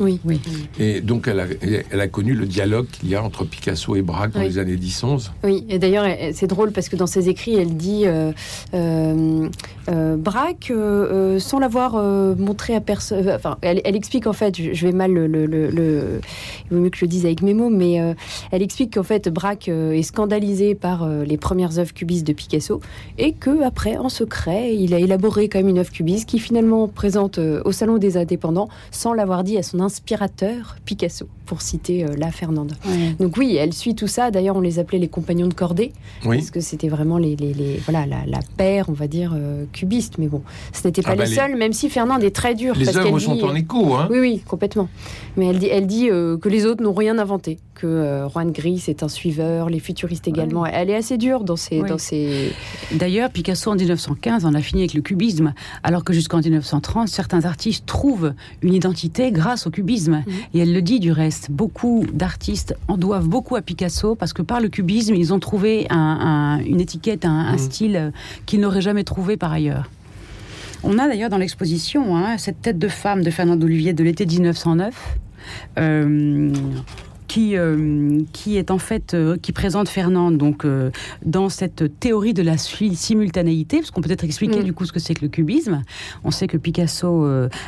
oui. 0.00 0.20
oui. 0.24 0.40
Et 0.78 1.00
donc, 1.00 1.28
elle 1.28 1.40
a, 1.40 1.46
elle 1.90 2.00
a 2.00 2.08
connu 2.08 2.34
le 2.34 2.46
dialogue 2.46 2.86
qu'il 2.90 3.08
y 3.08 3.14
a 3.14 3.22
entre 3.22 3.44
Picasso 3.44 3.94
et 3.96 4.02
Braque 4.02 4.32
dans 4.32 4.40
les 4.40 4.58
années 4.58 4.76
10-11. 4.76 5.30
Oui, 5.44 5.64
et 5.68 5.78
d'ailleurs, 5.78 6.06
c'est 6.32 6.46
drôle 6.46 6.72
parce 6.72 6.88
que 6.88 6.96
dans 6.96 7.06
ses 7.06 7.28
écrits, 7.28 7.54
elle 7.54 7.76
dit 7.76 8.02
euh, 8.06 8.32
euh, 8.74 9.48
euh 9.88 10.16
Braque, 10.16 10.70
euh, 10.70 11.38
sans 11.38 11.58
l'avoir 11.58 11.94
montré 12.36 12.74
à 12.74 12.80
personne. 12.80 13.28
Enfin, 13.30 13.58
elle, 13.62 13.80
explique 13.84 14.26
en 14.26 14.32
fait, 14.32 14.56
je, 14.56 14.86
vais 14.86 14.92
mal 14.92 15.12
le, 15.12 15.26
le, 15.26 15.46
le, 15.46 16.20
Il 16.70 16.76
vaut 16.76 16.82
mieux 16.82 16.90
que 16.90 16.96
je 16.96 17.04
le 17.04 17.08
dise 17.08 17.26
avec 17.26 17.42
mes 17.42 17.54
mots, 17.54 17.70
mais 17.70 18.14
elle 18.50 18.62
explique 18.62 18.94
qu'en 18.94 19.02
fait, 19.02 19.28
Braque 19.28 19.68
est 19.68 20.02
scandalisé 20.02 20.74
par 20.74 21.08
les 21.08 21.36
premières 21.36 21.78
œuvres 21.78 21.92
cubistes 21.92 22.26
de 22.26 22.32
Picasso 22.32 22.80
et 23.18 23.32
que 23.32 23.62
après, 23.62 23.96
en 23.96 24.08
secret, 24.08 24.74
il 24.74 24.94
a 24.94 24.98
élaboré 24.98 25.48
quand 25.48 25.58
même 25.58 25.68
une 25.68 25.78
œuvre 25.78 25.90
cubiste 25.90 26.28
qui 26.28 26.38
finalement 26.38 26.88
présente 26.88 27.38
au 27.38 27.72
Salon 27.72 27.98
des 27.98 28.16
Indépendants 28.16 28.68
sans 28.90 29.12
l'avoir 29.12 29.44
dit 29.44 29.58
à 29.58 29.62
son 29.62 29.80
inspirateur 29.90 30.76
Picasso, 30.84 31.26
pour 31.46 31.62
citer 31.62 32.04
euh, 32.04 32.14
la 32.16 32.30
Fernande. 32.30 32.74
Donc 33.18 33.36
oui, 33.36 33.56
elle 33.56 33.72
suit 33.72 33.96
tout 33.96 34.06
ça. 34.06 34.30
D'ailleurs, 34.30 34.54
on 34.54 34.60
les 34.60 34.78
appelait 34.78 35.00
les 35.00 35.08
compagnons 35.08 35.48
de 35.48 35.54
cordée, 35.54 35.92
parce 36.22 36.52
que 36.52 36.60
c'était 36.60 36.88
vraiment 36.88 37.18
les, 37.18 37.34
les, 37.34 37.80
voilà, 37.84 38.06
la, 38.06 38.24
la, 38.24 38.38
paire, 38.56 38.88
on 38.88 38.92
va 38.92 39.08
dire, 39.08 39.32
euh, 39.34 39.64
cubiste. 39.72 40.18
Mais 40.18 40.28
bon, 40.28 40.42
ce 40.72 40.86
n'était 40.86 41.02
pas 41.02 41.10
ah 41.12 41.16
bah 41.16 41.24
les, 41.24 41.34
seuls, 41.34 41.56
même 41.56 41.72
si 41.72 41.90
Fernande 41.90 42.22
est 42.22 42.34
très 42.34 42.54
dure. 42.54 42.76
Les 42.76 42.96
œuvres 42.96 43.18
sont 43.18 43.42
en 43.42 43.54
écho. 43.56 43.94
Hein 43.94 44.06
oui, 44.12 44.20
oui, 44.20 44.42
complètement. 44.46 44.88
Mais 45.36 45.46
elle 45.46 45.58
dit, 45.58 45.66
elle 45.66 45.88
dit 45.88 46.08
euh, 46.08 46.38
que 46.38 46.48
les 46.48 46.66
autres 46.66 46.84
n'ont 46.84 46.92
rien 46.92 47.18
inventé, 47.18 47.58
que 47.74 48.26
Juan 48.32 48.52
Gris 48.52 48.84
est 48.86 49.02
un 49.02 49.08
suiveur, 49.08 49.70
les 49.70 49.80
futuristes 49.80 50.28
également. 50.28 50.66
Elle 50.66 50.90
est 50.90 50.96
assez 50.96 51.18
dure 51.18 51.42
dans 51.42 51.56
ses... 51.56 51.82
Dans 51.82 51.98
ses... 51.98 52.52
D'ailleurs, 52.92 53.30
Picasso 53.30 53.72
en 53.72 53.74
1915 53.74 54.44
en 54.44 54.54
a 54.54 54.60
fini 54.60 54.82
avec 54.82 54.94
le 54.94 55.02
cubisme, 55.02 55.52
alors 55.82 56.04
que 56.04 56.12
jusqu'en 56.12 56.38
1930, 56.38 57.08
certains 57.08 57.44
artistes 57.44 57.86
trouvent 57.86 58.34
une 58.62 58.74
identité 58.74 59.32
grâce 59.32 59.66
au 59.66 59.70
cubisme 59.70 59.79
cubisme. 59.80 60.22
Mhm. 60.26 60.32
Et 60.54 60.58
elle 60.60 60.72
le 60.72 60.82
dit 60.82 61.00
du 61.00 61.12
reste. 61.12 61.50
Beaucoup 61.50 62.04
d'artistes 62.12 62.74
en 62.88 62.96
doivent 62.96 63.28
beaucoup 63.28 63.56
à 63.56 63.62
Picasso 63.62 64.14
parce 64.14 64.32
que 64.32 64.42
par 64.42 64.60
le 64.60 64.68
cubisme, 64.68 65.14
ils 65.14 65.32
ont 65.32 65.38
trouvé 65.38 65.86
une 65.90 66.80
étiquette, 66.80 67.24
un, 67.24 67.52
mhm. 67.52 67.58
style 67.58 67.96
euh, 67.96 68.10
qu'ils 68.46 68.60
n'auraient 68.60 68.82
jamais 68.82 69.04
trouvé 69.04 69.36
par 69.36 69.52
ailleurs. 69.52 69.90
On 70.82 70.98
a 70.98 71.06
d'ailleurs 71.08 71.30
dans 71.30 71.38
l'exposition 71.38 72.16
hein, 72.16 72.38
cette 72.38 72.62
tête 72.62 72.78
de 72.78 72.88
femme 72.88 73.22
de 73.22 73.30
Fernand 73.30 73.60
Olivier 73.60 73.92
de 73.92 74.02
l'été 74.02 74.24
1909 74.24 75.18
qui, 77.30 77.56
euh, 77.56 78.22
qui 78.32 78.56
est 78.56 78.72
en 78.72 78.78
fait, 78.78 79.14
euh, 79.14 79.36
qui 79.40 79.52
présente 79.52 79.88
Fernande 79.88 80.36
donc, 80.36 80.64
euh, 80.64 80.90
dans 81.24 81.48
cette 81.48 82.00
théorie 82.00 82.34
de 82.34 82.42
la 82.42 82.56
simultanéité, 82.58 83.76
parce 83.76 83.92
qu'on 83.92 84.00
peut 84.00 84.10
être 84.10 84.24
expliquer 84.24 84.62
mm. 84.62 84.64
du 84.64 84.72
coup 84.72 84.84
ce 84.84 84.90
que 84.90 84.98
c'est 84.98 85.14
que 85.14 85.22
le 85.22 85.28
cubisme. 85.28 85.84
On 86.24 86.32
sait 86.32 86.48
que 86.48 86.56
Picasso 86.56 87.24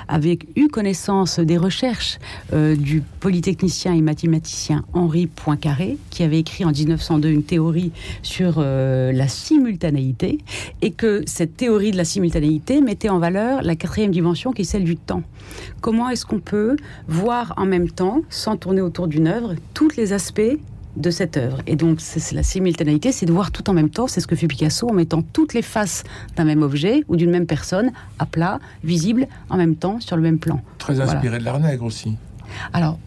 avait 0.09 0.41
eu 0.57 0.67
connaissance 0.67 1.39
des 1.39 1.57
recherches 1.57 2.19
du 2.53 3.03
polytechnicien 3.21 3.95
et 3.95 4.01
mathématicien 4.01 4.85
Henri 4.95 5.29
Poincaré, 5.29 5.97
qui 6.11 6.25
avait 6.25 6.41
écrit 6.41 6.65
en 6.65 6.73
1902 6.73 7.29
une 7.29 7.45
théorie 7.45 7.93
sur 8.23 8.61
la 8.61 9.29
simultanéité, 9.29 10.39
et 10.81 10.91
que 10.91 11.23
cette 11.27 11.57
théorie 11.57 11.93
de 11.93 11.97
la 11.97 12.05
simultanéité 12.05 12.81
mettait 12.81 13.11
en 13.11 13.19
valeur 13.19 13.63
la 13.63 13.77
quatrième 13.77 14.11
dimension 14.11 14.53
qui 14.53 14.63
est 14.63 14.67
celle 14.67 14.85
du 14.85 14.97
temps. 14.97 15.23
Comment 15.81 16.09
est-ce 16.09 16.27
qu'on 16.27 16.41
peut 16.41 16.77
voir 17.09 17.55
en 17.57 17.67
même 17.67 17.91
temps, 17.91 18.23
sans 18.29 18.57
tourner 18.57 18.81
autour 18.81 19.09
d'une 19.09 19.27
œuvre, 19.27 19.52
tous 19.75 19.97
les 19.97 20.13
aspects 20.13 20.59
de 20.97 21.11
cette 21.11 21.37
œuvre. 21.37 21.63
Et 21.67 21.77
donc, 21.77 22.01
c'est 22.01 22.35
la 22.35 22.43
simultanéité, 22.43 23.13
c'est 23.13 23.27
de 23.27 23.33
voir 23.33 23.51
tout 23.51 23.69
en 23.71 23.73
même 23.73 23.89
temps. 23.89 24.07
C'est 24.07 24.21
ce 24.21 24.27
que 24.27 24.37
fait 24.37 24.47
Picasso 24.47 24.89
en 24.89 24.93
mettant 24.93 25.23
toutes 25.23 25.55
les 25.55 25.63
faces 25.63 26.05
d'un 26.37 26.45
même 26.45 26.63
objet 26.63 27.05
ou 27.09 27.17
d'une 27.17 27.31
même 27.31 27.47
personne 27.47 27.93
à 28.19 28.27
plat, 28.27 28.61
visible, 28.85 29.27
en 29.49 29.57
même 29.57 29.77
temps, 29.77 30.01
sur 30.01 30.17
le 30.17 30.23
même 30.23 30.39
plan. 30.39 30.61
Très 30.79 31.01
inspiré 31.01 31.39
de 31.39 31.45
l'Arnègre 31.45 31.85
aussi. 31.85 32.17
Alors, 32.73 32.99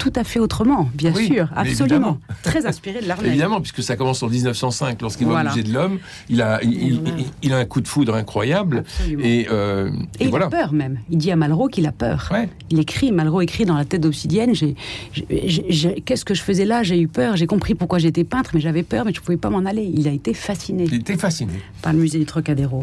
tout 0.00 0.12
à 0.16 0.24
fait 0.24 0.40
autrement, 0.40 0.88
bien 0.94 1.14
sûr, 1.14 1.50
absolument. 1.54 2.18
Très 2.42 2.64
inspiré 2.64 3.02
de 3.02 3.06
l'art 3.06 3.22
Évidemment, 3.22 3.60
puisque 3.60 3.82
ça 3.82 3.96
commence 3.96 4.22
en 4.22 4.28
1905, 4.28 5.00
lorsqu'il 5.02 5.26
va 5.26 5.42
au 5.42 5.44
musée 5.44 5.62
de 5.62 5.74
l'homme, 5.74 5.98
il 6.30 6.40
a, 6.40 6.58
il, 6.62 7.52
a 7.52 7.58
un 7.58 7.64
coup 7.66 7.82
de 7.82 7.86
foudre 7.86 8.14
incroyable. 8.14 8.84
Et, 9.06 9.46
euh, 9.50 9.90
et, 10.18 10.28
il 10.28 10.34
a 10.34 10.48
peur 10.48 10.72
même. 10.72 11.00
Il 11.10 11.18
dit 11.18 11.30
à 11.30 11.36
Malraux 11.36 11.68
qu'il 11.68 11.86
a 11.86 11.92
peur. 11.92 12.32
Il 12.70 12.80
écrit, 12.80 13.12
Malraux 13.12 13.42
écrit 13.42 13.66
dans 13.66 13.76
La 13.76 13.84
tête 13.84 14.00
d'obsidienne, 14.00 14.54
qu'est-ce 14.54 16.24
que 16.24 16.32
je 16.32 16.42
faisais 16.42 16.64
là? 16.64 16.82
J'ai 16.82 16.98
eu 16.98 17.06
peur, 17.06 17.36
j'ai 17.36 17.46
compris 17.46 17.74
pourquoi 17.74 17.98
j'étais 17.98 18.24
peintre, 18.24 18.52
mais 18.54 18.60
j'avais 18.60 18.82
peur, 18.82 19.04
mais 19.04 19.12
je 19.12 19.20
ne 19.20 19.24
pouvais 19.24 19.36
pas 19.36 19.50
m'en 19.50 19.66
aller. 19.66 19.84
Il 19.94 20.08
a 20.08 20.12
été 20.12 20.32
fasciné. 20.32 20.84
Il 20.84 20.94
était 20.94 21.18
fasciné. 21.18 21.52
Par 21.82 21.92
le 21.92 21.98
musée 21.98 22.18
du 22.18 22.24
Trocadéro. 22.24 22.80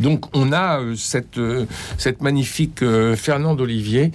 Donc 0.00 0.26
on 0.34 0.52
a 0.52 0.80
euh, 0.80 0.96
cette, 0.96 1.38
euh, 1.38 1.64
cette 1.96 2.22
magnifique 2.22 2.84
Fernand 3.14 3.56
Olivier 3.56 4.10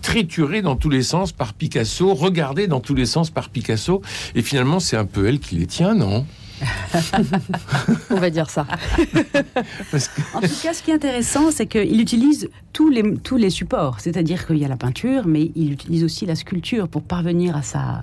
triturée 0.00 0.62
dans 0.62 0.76
tous 0.76 0.90
les 0.90 1.02
sens 1.02 1.32
par 1.32 1.54
Picasso, 1.54 2.14
regardée 2.14 2.66
dans 2.66 2.80
tous 2.80 2.94
les 2.94 3.06
sens 3.06 3.30
par 3.30 3.48
Picasso, 3.48 4.02
et 4.34 4.42
finalement 4.42 4.80
c'est 4.80 4.96
un 4.96 5.04
peu 5.04 5.26
elle 5.26 5.38
qui 5.38 5.56
les 5.56 5.66
tient, 5.66 5.94
non? 5.94 6.26
On 8.10 8.16
va 8.16 8.30
dire 8.30 8.50
ça. 8.50 8.66
En 10.34 10.40
tout 10.40 10.48
cas, 10.62 10.74
ce 10.74 10.82
qui 10.82 10.90
est 10.90 10.94
intéressant, 10.94 11.50
c'est 11.50 11.66
qu'il 11.66 12.00
utilise 12.00 12.48
tous 12.72 12.88
les, 12.88 13.16
tous 13.18 13.36
les 13.36 13.50
supports. 13.50 14.00
C'est-à-dire 14.00 14.46
qu'il 14.46 14.58
y 14.58 14.64
a 14.64 14.68
la 14.68 14.76
peinture, 14.76 15.26
mais 15.26 15.50
il 15.56 15.72
utilise 15.72 16.04
aussi 16.04 16.26
la 16.26 16.34
sculpture 16.34 16.88
pour 16.88 17.02
parvenir 17.02 17.56
à 17.56 17.62
sa, 17.62 18.02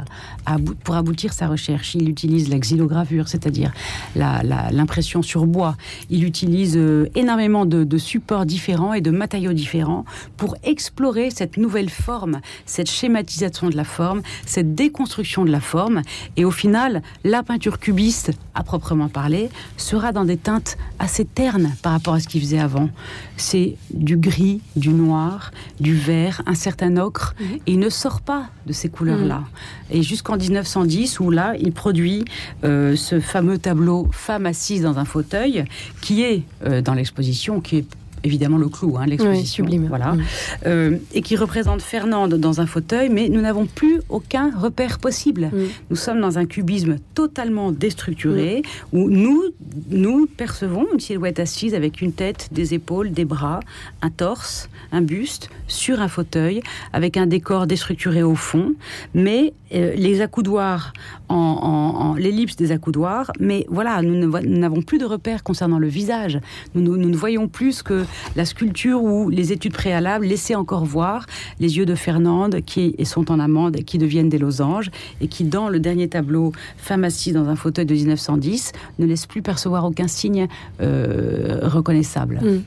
pour 0.84 0.96
aboutir 0.96 1.34
sa 1.34 1.48
recherche. 1.48 1.96
Il 1.96 2.10
utilise 2.10 2.50
la 2.50 2.60
xylogravure, 2.60 3.28
c'est-à-dire 3.28 3.72
l'impression 4.16 5.22
sur 5.22 5.46
bois. 5.46 5.76
Il 6.10 6.24
utilise 6.24 6.76
euh, 6.78 7.10
énormément 7.16 7.66
de, 7.66 7.84
de, 7.84 7.98
supports 7.98 8.46
différents 8.46 8.94
et 8.94 9.02
de 9.02 9.12
matériaux 9.12 9.54
différents 9.54 10.06
pour 10.38 10.56
explorer 10.64 11.30
cette 11.30 11.58
nouvelle 11.58 11.90
forme, 11.90 12.42
cette 12.66 12.90
schématisation 12.90 13.70
de 13.70 13.76
la 13.76 13.84
forme, 13.84 14.22
cette 14.46 14.76
déconstruction 14.76 15.46
de 15.46 15.52
la 15.52 15.62
forme. 15.62 16.02
Et 16.36 16.46
au 16.46 16.52
final, 16.52 17.02
la 17.24 17.44
peinture 17.44 17.80
cubiste 17.80 18.32
à 18.58 18.64
proprement 18.64 19.08
parler, 19.08 19.50
sera 19.78 20.12
dans 20.12 20.26
des 20.26 20.36
teintes 20.36 20.78
assez 20.98 21.26
ternes 21.26 21.76
par 21.84 21.92
rapport 21.92 22.16
à 22.16 22.20
ce 22.20 22.28
qu'il 22.28 22.42
faisait 22.42 22.60
avant. 22.60 22.90
C'est 23.38 23.76
du 23.92 24.18
gris, 24.18 24.62
du 24.76 24.90
noir, 24.90 25.52
du 25.80 25.96
vert, 25.96 26.42
un 26.48 26.56
certain 26.56 26.98
ocre, 26.98 27.36
et 27.68 27.74
il 27.74 27.80
ne 27.80 27.90
sort 27.90 28.22
pas 28.22 28.48
de 28.66 28.74
ces 28.74 28.90
couleurs-là. 28.90 29.40
Mhm. 29.40 29.98
Et 29.98 30.02
jusqu'en 30.02 30.38
1910, 30.38 31.20
où 31.20 31.30
là, 31.30 31.54
il 31.60 31.72
produit 31.72 32.26
euh, 32.64 32.96
ce 32.96 33.20
fameux 33.20 33.60
tableau 33.60 34.08
Femme 34.12 34.48
assise 34.48 34.82
dans 34.82 34.98
un 34.98 35.06
fauteuil, 35.06 35.66
qui 36.02 36.24
est 36.24 36.42
euh, 36.66 36.82
dans 36.82 36.96
l'exposition, 36.96 37.62
qui 37.62 37.78
est 37.78 37.86
évidemment 38.24 38.58
le 38.58 38.70
clou, 38.70 38.98
hein, 38.98 39.06
l'exposition, 39.06 39.66
voilà, 39.88 40.14
mm. 40.14 40.24
euh, 40.66 40.98
et 41.14 41.22
qui 41.22 41.36
représente 41.36 41.82
Fernande 41.82 42.36
dans 42.36 42.62
un 42.62 42.66
fauteuil, 42.66 43.10
mais 43.10 43.30
nous 43.30 43.42
n'avons 43.42 43.66
plus 43.66 44.02
aucun 44.10 44.52
repère 44.58 45.00
possible. 45.00 45.50
Mm. 45.54 45.58
Nous 45.90 45.96
sommes 45.96 46.22
dans 46.22 46.38
un 46.38 46.46
cubisme 46.46 46.98
totalement 47.14 47.72
déstructuré, 47.72 48.62
mm. 48.62 48.98
où 48.98 49.10
nous, 49.10 49.44
nous 49.90 50.28
percevons 50.28 50.86
une 50.94 51.00
silhouette 51.00 51.40
assise 51.40 51.74
avec 51.74 52.02
une 52.02 52.14
tête, 52.14 52.50
des 52.52 52.74
épaules, 52.74 53.12
des 53.12 53.26
bras, 53.26 53.60
un 54.02 54.10
torse, 54.10 54.70
un 54.92 55.02
buste, 55.02 55.50
sur 55.68 56.02
un 56.02 56.08
fauteuil, 56.08 56.62
avec 56.94 57.18
un 57.18 57.28
décor 57.28 57.68
déstructuré 57.68 58.24
au 58.24 58.36
fond, 58.36 58.74
mais 59.14 59.54
euh, 59.74 59.94
les 59.96 60.22
accoudoirs, 60.22 60.94
en, 61.30 62.16
l'ellipse 62.18 62.56
des 62.56 62.72
accoudoirs, 62.72 63.32
mais 63.40 63.66
voilà, 63.70 64.02
nous 64.02 64.30
n'avons 64.42 64.82
plus 64.82 64.98
de 64.98 65.06
repères 65.06 65.44
concernant 65.44 65.78
le 65.78 65.88
visage. 65.88 66.40
Nous, 66.74 66.82
nous, 66.82 67.10
ne 67.10 67.18
voyons 67.18 67.48
plus 67.50 67.84
que 67.84 68.06
la 68.36 68.46
sculpture 68.46 69.04
ou 69.04 69.30
les 69.30 69.52
études 69.52 69.74
préalables 69.74 70.26
laissaient 70.26 70.56
encore 70.56 70.86
voir 70.86 71.26
les 71.60 71.78
yeux 71.78 71.86
de 71.86 71.96
Fernande 71.96 72.62
qui 72.66 72.96
sont 73.06 73.32
en 73.32 73.40
amande, 73.40 73.78
qui 73.78 73.98
deviennent 73.98 74.30
des 74.30 74.38
losanges, 74.38 74.92
et 75.22 75.28
qui, 75.28 75.44
dans 75.44 75.70
le 75.70 75.80
dernier 75.80 76.08
tableau, 76.08 76.52
Femme 76.78 77.04
assise 77.04 77.34
dans 77.34 77.48
un 77.48 77.56
fauteuil 77.56 77.86
de 77.86 77.94
1910, 77.94 78.72
ne 79.00 79.06
laisse 79.06 79.26
plus 79.26 79.42
percevoir 79.42 79.86
aucun 79.86 80.08
signe 80.08 80.48
euh, 80.82 81.60
reconnaissable. 81.64 82.40
Mm. 82.42 82.64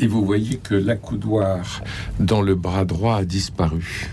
Et 0.00 0.06
vous 0.06 0.24
voyez 0.24 0.56
que 0.56 0.74
l'accoudoir 0.74 1.82
dans 2.18 2.42
le 2.42 2.54
bras 2.54 2.84
droit 2.84 3.16
a 3.16 3.24
disparu. 3.24 4.10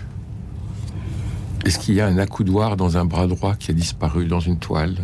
Est-ce 1.64 1.78
qu'il 1.78 1.94
y 1.94 2.00
a 2.00 2.06
un 2.06 2.18
accoudoir 2.18 2.76
dans 2.76 2.96
un 2.96 3.04
bras 3.04 3.26
droit 3.26 3.54
qui 3.54 3.70
a 3.70 3.74
disparu 3.74 4.26
dans 4.26 4.40
une 4.40 4.58
toile? 4.58 4.96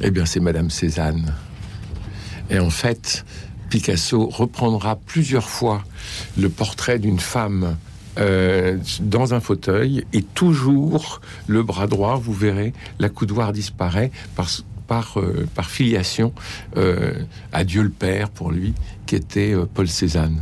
Eh 0.00 0.10
bien, 0.10 0.24
c'est 0.24 0.40
Madame 0.40 0.70
Cézanne. 0.70 1.34
Et 2.50 2.58
en 2.58 2.70
fait, 2.70 3.24
Picasso 3.70 4.28
reprendra 4.28 4.96
plusieurs 4.96 5.48
fois 5.48 5.82
le 6.36 6.48
portrait 6.48 6.98
d'une 6.98 7.20
femme 7.20 7.76
euh, 8.18 8.78
dans 9.00 9.34
un 9.34 9.40
fauteuil 9.40 10.04
et 10.12 10.22
toujours 10.22 11.20
le 11.48 11.64
bras 11.64 11.88
droit, 11.88 12.16
vous 12.16 12.32
verrez, 12.32 12.72
l'accoudoir 13.00 13.52
disparaît 13.52 14.12
par, 14.36 15.18
euh, 15.18 15.46
filiation 15.62 16.32
euh, 16.76 17.14
à 17.52 17.64
Dieu 17.64 17.82
le 17.82 17.90
Père 17.90 18.30
pour 18.30 18.52
lui, 18.52 18.74
qui 19.06 19.16
était 19.16 19.54
Paul 19.74 19.88
Cézanne 19.88 20.40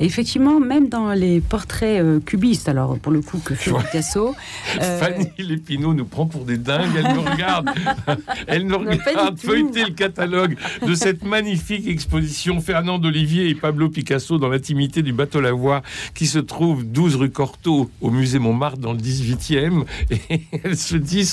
effectivement, 0.00 0.60
même 0.60 0.88
dans 0.88 1.12
les 1.12 1.40
portraits 1.40 2.02
euh, 2.02 2.20
cubistes, 2.20 2.68
alors 2.68 2.98
pour 2.98 3.12
le 3.12 3.20
coup 3.20 3.38
que 3.38 3.54
fait 3.54 3.72
Picasso. 3.72 4.34
Euh... 4.80 4.98
Fanny 4.98 5.30
Lépinaud 5.38 5.94
nous 5.94 6.04
prend 6.04 6.26
pour 6.26 6.44
des 6.44 6.58
dingues, 6.58 6.90
elle 6.96 7.14
nous 7.14 7.22
regarde, 7.22 7.70
elle 8.46 8.66
nous 8.66 8.78
regarde 8.78 9.38
feuilleter 9.38 9.84
le 9.84 9.92
catalogue 9.92 10.56
de 10.86 10.94
cette 10.94 11.24
magnifique 11.24 11.86
exposition 11.88 12.60
Fernand 12.60 13.00
Olivier 13.02 13.48
et 13.48 13.54
Pablo 13.54 13.88
Picasso 13.88 14.38
dans 14.38 14.48
l'intimité 14.48 15.02
du 15.02 15.12
bateau 15.12 15.40
Lavoie 15.40 15.82
qui 16.14 16.26
se 16.26 16.38
trouve 16.38 16.84
12 16.84 17.16
rue 17.16 17.30
Cortot 17.30 17.90
au 18.00 18.10
musée 18.10 18.38
Montmartre 18.38 18.78
dans 18.78 18.92
le 18.92 18.98
18e. 18.98 19.84
Et 20.10 20.42
elle 20.62 20.76
se 20.76 20.96
dit, 20.96 21.30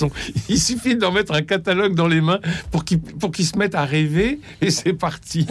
il 0.50 0.60
suffit 0.60 0.96
d'en 0.96 1.12
mettre 1.12 1.34
un 1.34 1.42
catalogue 1.42 1.96
dans 1.96 2.08
les 2.08 2.22
mains 2.22 2.40
pour 2.72 2.86
qu'ils 2.86 3.46
se 3.46 3.58
mettent 3.58 3.76
à 3.76 3.86
rêver 3.86 4.40
et 4.62 4.72
c'est 4.72 4.94
parti. 4.94 5.48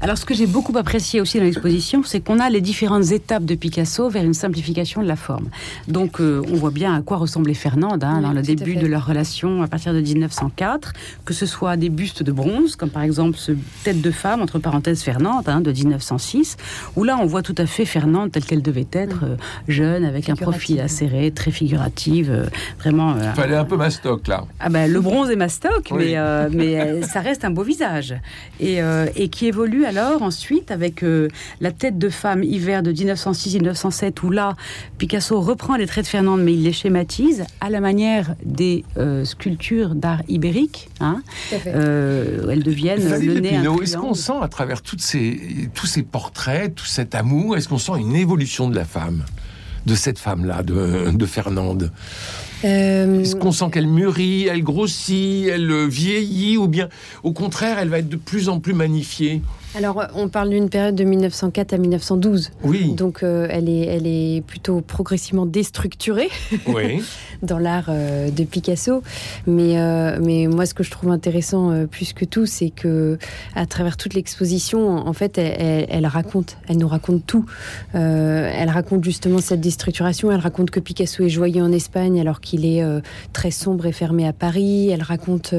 Alors 0.00 0.18
ce 0.18 0.24
que 0.24 0.34
j'ai 0.34 0.46
beaucoup 0.46 0.76
apprécié 0.76 1.20
aussi 1.20 1.38
dans 1.38 1.44
l'exposition, 1.44 1.77
c'est 2.04 2.20
qu'on 2.20 2.40
a 2.40 2.50
les 2.50 2.60
différentes 2.60 3.12
étapes 3.12 3.44
de 3.44 3.54
Picasso 3.54 4.08
vers 4.08 4.24
une 4.24 4.34
simplification 4.34 5.02
de 5.02 5.08
la 5.08 5.16
forme. 5.16 5.48
Donc, 5.86 6.20
euh, 6.20 6.42
on 6.50 6.56
voit 6.56 6.70
bien 6.70 6.94
à 6.94 7.02
quoi 7.02 7.16
ressemblait 7.16 7.54
Fernande 7.54 8.04
hein, 8.04 8.20
dans 8.20 8.32
le 8.32 8.42
début 8.42 8.76
de 8.76 8.86
leur 8.86 9.06
relation 9.06 9.62
à 9.62 9.68
partir 9.68 9.92
de 9.92 10.00
1904, 10.00 10.92
que 11.24 11.34
ce 11.34 11.46
soit 11.46 11.76
des 11.76 11.88
bustes 11.88 12.22
de 12.22 12.32
bronze, 12.32 12.76
comme 12.76 12.90
par 12.90 13.02
exemple 13.02 13.36
ce 13.36 13.52
tête 13.84 14.00
de 14.00 14.10
femme, 14.10 14.42
entre 14.42 14.58
parenthèses 14.58 15.02
Fernande, 15.02 15.48
hein, 15.48 15.60
de 15.60 15.72
1906, 15.72 16.56
où 16.96 17.04
là, 17.04 17.18
on 17.20 17.26
voit 17.26 17.42
tout 17.42 17.54
à 17.58 17.66
fait 17.66 17.84
Fernande 17.84 18.32
telle 18.32 18.44
qu'elle 18.44 18.62
devait 18.62 18.88
être, 18.92 19.24
euh, 19.24 19.36
jeune, 19.68 20.04
avec 20.04 20.28
un 20.30 20.36
profil 20.36 20.80
acéré, 20.80 21.30
très 21.30 21.50
figurative, 21.50 22.30
euh, 22.30 22.46
vraiment. 22.78 23.14
Il 23.16 23.40
fallait 23.40 23.56
un 23.56 23.64
peu 23.64 23.76
mastoc, 23.76 24.26
là. 24.28 24.44
Ah 24.60 24.68
ben, 24.68 24.90
le 24.90 25.00
bronze 25.00 25.30
est 25.30 25.36
mastoc, 25.36 25.92
mais, 25.92 26.16
mais 26.50 27.02
ça 27.12 27.20
reste 27.20 27.44
un 27.44 27.50
beau 27.50 27.62
visage. 27.62 28.14
Et, 28.60 28.78
et 29.16 29.28
qui 29.28 29.46
évolue 29.46 29.84
alors 29.84 30.22
ensuite 30.22 30.70
avec 30.70 31.04
la 31.60 31.67
la 31.68 31.72
tête 31.72 31.98
de 31.98 32.08
femme 32.08 32.42
hiver 32.42 32.82
de 32.82 32.90
1906-1907, 32.94 34.22
où 34.22 34.30
là, 34.30 34.56
Picasso 34.96 35.38
reprend 35.38 35.76
les 35.76 35.86
traits 35.86 36.06
de 36.06 36.08
Fernande, 36.08 36.40
mais 36.40 36.54
il 36.54 36.62
les 36.62 36.72
schématise 36.72 37.44
à 37.60 37.68
la 37.68 37.80
manière 37.80 38.34
des 38.42 38.86
euh, 38.96 39.26
sculptures 39.26 39.94
d'art 39.94 40.22
ibérique. 40.28 40.88
Hein. 41.00 41.20
Euh, 41.66 42.48
elles 42.50 42.62
deviennent 42.62 43.06
le 43.06 43.40
nez 43.40 43.60
Est-ce 43.82 43.98
qu'on 43.98 44.14
sent 44.14 44.40
à 44.40 44.48
travers 44.48 44.80
toutes 44.80 45.02
ces, 45.02 45.68
tous 45.74 45.86
ces 45.86 46.02
portraits, 46.02 46.74
tout 46.74 46.86
cet 46.86 47.14
amour, 47.14 47.54
est-ce 47.58 47.68
qu'on 47.68 47.76
sent 47.76 47.98
une 47.98 48.16
évolution 48.16 48.70
de 48.70 48.74
la 48.74 48.86
femme, 48.86 49.26
de 49.84 49.94
cette 49.94 50.18
femme-là, 50.18 50.62
de, 50.62 51.10
de 51.10 51.26
Fernande? 51.26 51.92
Euh, 52.64 53.20
Est-ce 53.20 53.36
qu'on 53.36 53.52
sent 53.52 53.66
qu'elle 53.70 53.86
mûrit, 53.86 54.46
elle 54.46 54.62
grossit, 54.62 55.48
elle 55.48 55.86
vieillit, 55.86 56.56
ou 56.56 56.66
bien 56.66 56.88
au 57.22 57.32
contraire, 57.32 57.78
elle 57.78 57.90
va 57.90 57.98
être 57.98 58.08
de 58.08 58.16
plus 58.16 58.48
en 58.48 58.58
plus 58.58 58.72
magnifiée? 58.72 59.42
Alors, 59.74 60.06
on 60.14 60.28
parle 60.28 60.50
d'une 60.50 60.70
période 60.70 60.94
de 60.94 61.04
1904 61.04 61.74
à 61.74 61.78
1912. 61.78 62.52
Oui. 62.64 62.94
Donc, 62.94 63.22
euh, 63.22 63.46
elle, 63.50 63.68
est, 63.68 63.86
elle 63.86 64.06
est 64.06 64.42
plutôt 64.46 64.80
progressivement 64.80 65.44
déstructurée 65.44 66.30
dans 67.42 67.58
l'art 67.58 67.86
euh, 67.88 68.30
de 68.30 68.44
Picasso. 68.44 69.02
Mais, 69.46 69.78
euh, 69.78 70.18
mais 70.22 70.46
moi, 70.46 70.64
ce 70.64 70.72
que 70.72 70.82
je 70.82 70.90
trouve 70.90 71.10
intéressant 71.10 71.86
plus 71.86 72.14
que 72.14 72.24
tout, 72.24 72.46
c'est 72.46 72.70
que 72.70 73.18
à 73.54 73.66
travers 73.66 73.96
toute 73.96 74.14
l'exposition, 74.14 74.88
en 74.88 75.12
fait, 75.12 75.36
elle, 75.38 76.06
raconte, 76.06 76.56
elle 76.68 76.78
nous 76.78 76.88
raconte 76.88 77.26
tout. 77.26 77.44
elle 77.92 78.70
raconte 78.70 79.04
justement 79.04 79.38
cette 79.38 79.60
déstructuration. 79.60 80.32
Elle 80.32 80.40
raconte 80.40 80.70
que 80.70 80.80
Picasso 80.80 81.24
est 81.24 81.28
joyeux 81.28 81.62
en 81.62 81.72
Espagne 81.72 82.20
alors 82.20 82.40
qu'il 82.40 82.64
est 82.64 82.82
très 83.32 83.50
sombre 83.50 83.86
et 83.86 83.92
fermé 83.92 84.26
à 84.26 84.32
Paris. 84.32 84.88
Elle 84.90 85.02
raconte. 85.02 85.54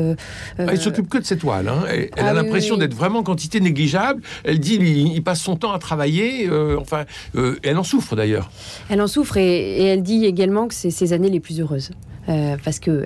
elle 0.58 0.82
s'occupe 0.82 1.10
que 1.10 1.20
de 1.20 1.26
cette 1.26 1.40
toile. 1.40 1.68
Hein. 1.68 1.84
Elle, 1.88 2.10
a 2.26 2.30
ah 2.30 2.34
l'impression 2.34 2.76
d'être 2.76 2.96
vraiment 2.96 3.24
quantité 3.24 3.60
négligeable 3.60 3.99
elle 4.44 4.60
dit 4.60 4.76
il, 4.76 5.24
passe 5.24 5.42
son 5.42 5.56
temps 5.56 5.74
à 5.74 5.80
travailler. 5.80 6.48
Euh, 6.48 6.78
enfin, 6.80 7.06
euh, 7.36 7.58
elle 7.64 7.78
en 7.78 7.84
souffre 7.84 8.16
d'ailleurs. 8.16 8.50
Elle 8.90 9.02
en 9.02 9.08
souffre 9.08 9.38
et, 9.38 9.84
elle 9.86 10.04
dit 10.04 10.26
également 10.26 10.68
que 10.68 10.74
c'est 10.74 10.92
ses 10.92 11.14
années 11.14 11.30
les 11.30 11.40
plus 11.40 11.60
heureuses. 11.60 11.92
Euh, 12.28 12.58
parce 12.64 12.80
que 12.80 13.06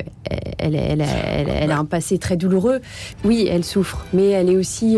elle, 0.57 0.75
elle, 0.75 1.71
a 1.71 1.77
un 1.77 1.85
passé 1.85 2.17
très 2.17 2.35
douloureux. 2.35 2.81
Oui, 3.23 3.47
elle 3.49 3.63
souffre, 3.63 4.05
mais 4.11 4.29
elle 4.29 4.49
est 4.49 4.57
aussi 4.57 4.97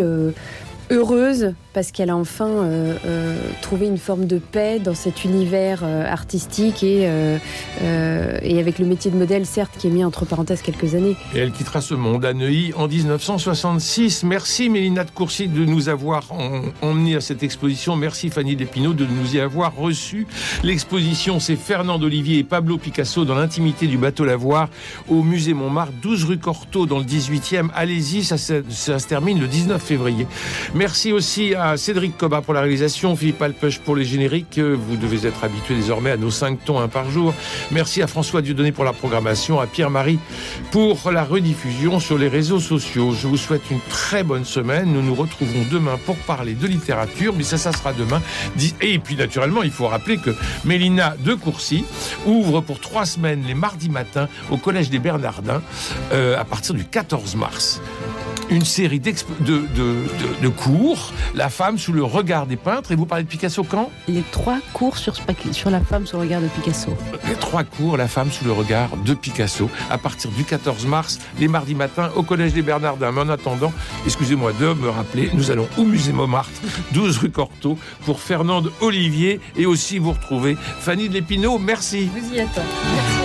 heureuse 0.89 1.53
parce 1.73 1.91
qu'elle 1.91 2.09
a 2.09 2.15
enfin 2.15 2.47
euh, 2.47 2.95
euh, 3.05 3.37
trouvé 3.61 3.87
une 3.87 3.97
forme 3.97 4.27
de 4.27 4.37
paix 4.37 4.79
dans 4.79 4.95
cet 4.95 5.25
univers 5.25 5.81
euh, 5.83 6.09
artistique 6.09 6.83
et, 6.83 7.01
et 7.81 8.59
avec 8.59 8.79
le 8.79 8.85
métier 8.85 9.11
de 9.11 9.17
modèle, 9.17 9.45
certes, 9.45 9.73
qui 9.77 9.87
est 9.87 9.89
mis 9.89 10.05
entre 10.05 10.25
parenthèses 10.25 10.61
quelques 10.61 10.95
années. 10.95 11.17
Et 11.33 11.39
elle 11.39 11.51
quittera 11.51 11.81
ce 11.81 11.93
monde 11.93 12.23
à 12.23 12.33
Neuilly 12.33 12.73
en 12.75 12.87
1966. 12.87 14.23
Merci 14.23 14.69
Mélina 14.69 15.03
de 15.03 15.11
Courcy 15.11 15.47
de 15.47 15.65
nous 15.65 15.89
avoir 15.89 16.29
emmené 16.81 17.17
à 17.17 17.21
cette 17.21 17.43
exposition. 17.43 17.95
Merci 17.97 18.29
Fanny 18.29 18.55
Despinaud 18.55 18.93
de 18.93 19.05
nous 19.05 19.35
y 19.35 19.39
avoir 19.41 19.75
reçu. 19.75 20.27
L'exposition, 20.63 21.39
c'est 21.39 21.57
Fernand 21.57 22.01
Olivier 22.01 22.39
et 22.39 22.43
Pablo 22.43 22.77
Picasso 22.77 23.25
dans 23.25 23.35
l'intimité 23.35 23.87
du 23.87 23.97
bateau 23.97 24.23
Lavoir 24.23 24.69
au 25.09 25.23
musée 25.23 25.53
Montmartre, 25.53 25.93
12 26.01 26.23
rue 26.23 26.37
Cortot 26.37 26.85
dans 26.85 26.99
le 26.99 27.05
18e. 27.05 27.69
Allez-y, 27.75 28.23
ça 28.23 28.37
se 28.37 29.07
termine 29.07 29.39
le 29.39 29.47
19 29.47 29.81
février. 29.81 30.25
Merci 30.75 31.13
aussi 31.13 31.55
à 31.55 31.77
Cédric 31.77 32.17
Coba 32.17 32.41
pour 32.41 32.53
la 32.53 32.59
réalisation, 32.59 33.15
Philippe 33.15 33.41
Alpech 33.41 33.79
pour 33.79 33.95
les 33.95 34.03
génériques. 34.03 34.59
Vous 34.59 34.97
devez 34.97 35.25
être 35.25 35.45
habitué 35.45 35.73
désormais 35.73 36.11
à 36.11 36.17
nos 36.17 36.31
5 36.31 36.65
tons 36.65 36.81
un 36.81 36.89
par 36.89 37.09
jour. 37.09 37.33
Merci 37.71 38.01
à 38.01 38.07
François 38.07 38.41
Dieudonné 38.41 38.73
pour 38.73 38.83
la 38.83 38.91
programmation, 38.91 39.61
à 39.61 39.67
Pierre-Marie 39.67 40.19
pour 40.71 41.11
la 41.11 41.23
rediffusion 41.23 42.01
sur 42.01 42.17
les 42.17 42.27
réseaux 42.27 42.59
sociaux. 42.59 43.13
Je 43.13 43.25
vous 43.25 43.37
souhaite 43.37 43.71
une 43.71 43.79
très 43.87 44.23
bonne 44.23 44.43
semaine. 44.43 44.91
Nous 44.91 45.01
nous 45.01 45.15
retrouvons 45.15 45.65
demain 45.71 45.97
pour 46.05 46.17
parler 46.17 46.55
de 46.55 46.67
littérature, 46.67 47.33
mais 47.37 47.43
ça, 47.43 47.57
ça 47.57 47.71
sera 47.71 47.93
demain. 47.93 48.21
Et 48.81 48.99
puis, 48.99 49.15
naturellement, 49.15 49.63
il 49.63 49.71
faut 49.71 49.87
rappeler 49.87 50.17
que 50.17 50.31
Mélina 50.65 51.15
de 51.23 51.35
Courcy 51.35 51.85
ouvre 52.25 52.59
pour 52.59 52.81
trois 52.81 53.05
semaines 53.05 53.45
les 53.47 53.53
mardis 53.53 53.89
matins 53.89 54.27
au 54.51 54.57
Collège 54.57 54.89
des 54.89 54.99
Bernardins 54.99 55.61
euh, 56.11 56.37
à 56.37 56.43
partir 56.43 56.75
du 56.75 56.83
14 56.83 57.37
mars 57.37 57.79
une 58.49 58.65
série 58.65 58.99
de, 58.99 59.11
de, 59.39 59.61
de, 60.41 60.47
cours, 60.65 61.13
La 61.35 61.49
femme 61.49 61.77
sous 61.77 61.93
le 61.93 62.03
regard 62.03 62.47
des 62.47 62.55
peintres. 62.55 62.91
Et 62.91 62.95
vous 62.95 63.05
parlez 63.05 63.23
de 63.23 63.29
Picasso 63.29 63.63
quand? 63.63 63.91
Les 64.07 64.23
trois 64.31 64.57
cours 64.73 64.97
sur, 64.97 65.15
sur 65.51 65.69
la 65.69 65.79
femme 65.81 66.07
sous 66.07 66.15
le 66.17 66.23
regard 66.23 66.41
de 66.41 66.47
Picasso. 66.47 66.91
Les 67.27 67.35
trois 67.35 67.63
cours, 67.63 67.97
La 67.97 68.07
femme 68.07 68.31
sous 68.31 68.45
le 68.45 68.51
regard 68.51 68.97
de 68.97 69.13
Picasso, 69.13 69.69
à 69.89 69.97
partir 69.97 70.31
du 70.31 70.43
14 70.43 70.85
mars, 70.85 71.19
les 71.39 71.47
mardis 71.47 71.75
matins, 71.75 72.09
au 72.15 72.23
Collège 72.23 72.53
des 72.53 72.61
Bernardins. 72.61 73.11
Mais 73.11 73.21
en 73.21 73.29
attendant, 73.29 73.71
excusez-moi 74.05 74.53
de 74.59 74.73
me 74.73 74.89
rappeler, 74.89 75.29
nous 75.33 75.51
allons 75.51 75.67
au 75.77 75.83
musée 75.83 76.11
Montmartre, 76.13 76.51
12 76.93 77.17
rue 77.19 77.31
Cortot, 77.31 77.77
pour 78.05 78.19
Fernande 78.19 78.71
Olivier 78.81 79.39
et 79.55 79.65
aussi 79.65 79.99
vous 79.99 80.13
retrouver 80.13 80.57
Fanny 80.79 81.09
de 81.09 81.21
Merci. 81.59 82.09
Vous 82.15 82.33
y 82.33 82.39
attends. 82.39 82.61
Merci. 82.93 83.24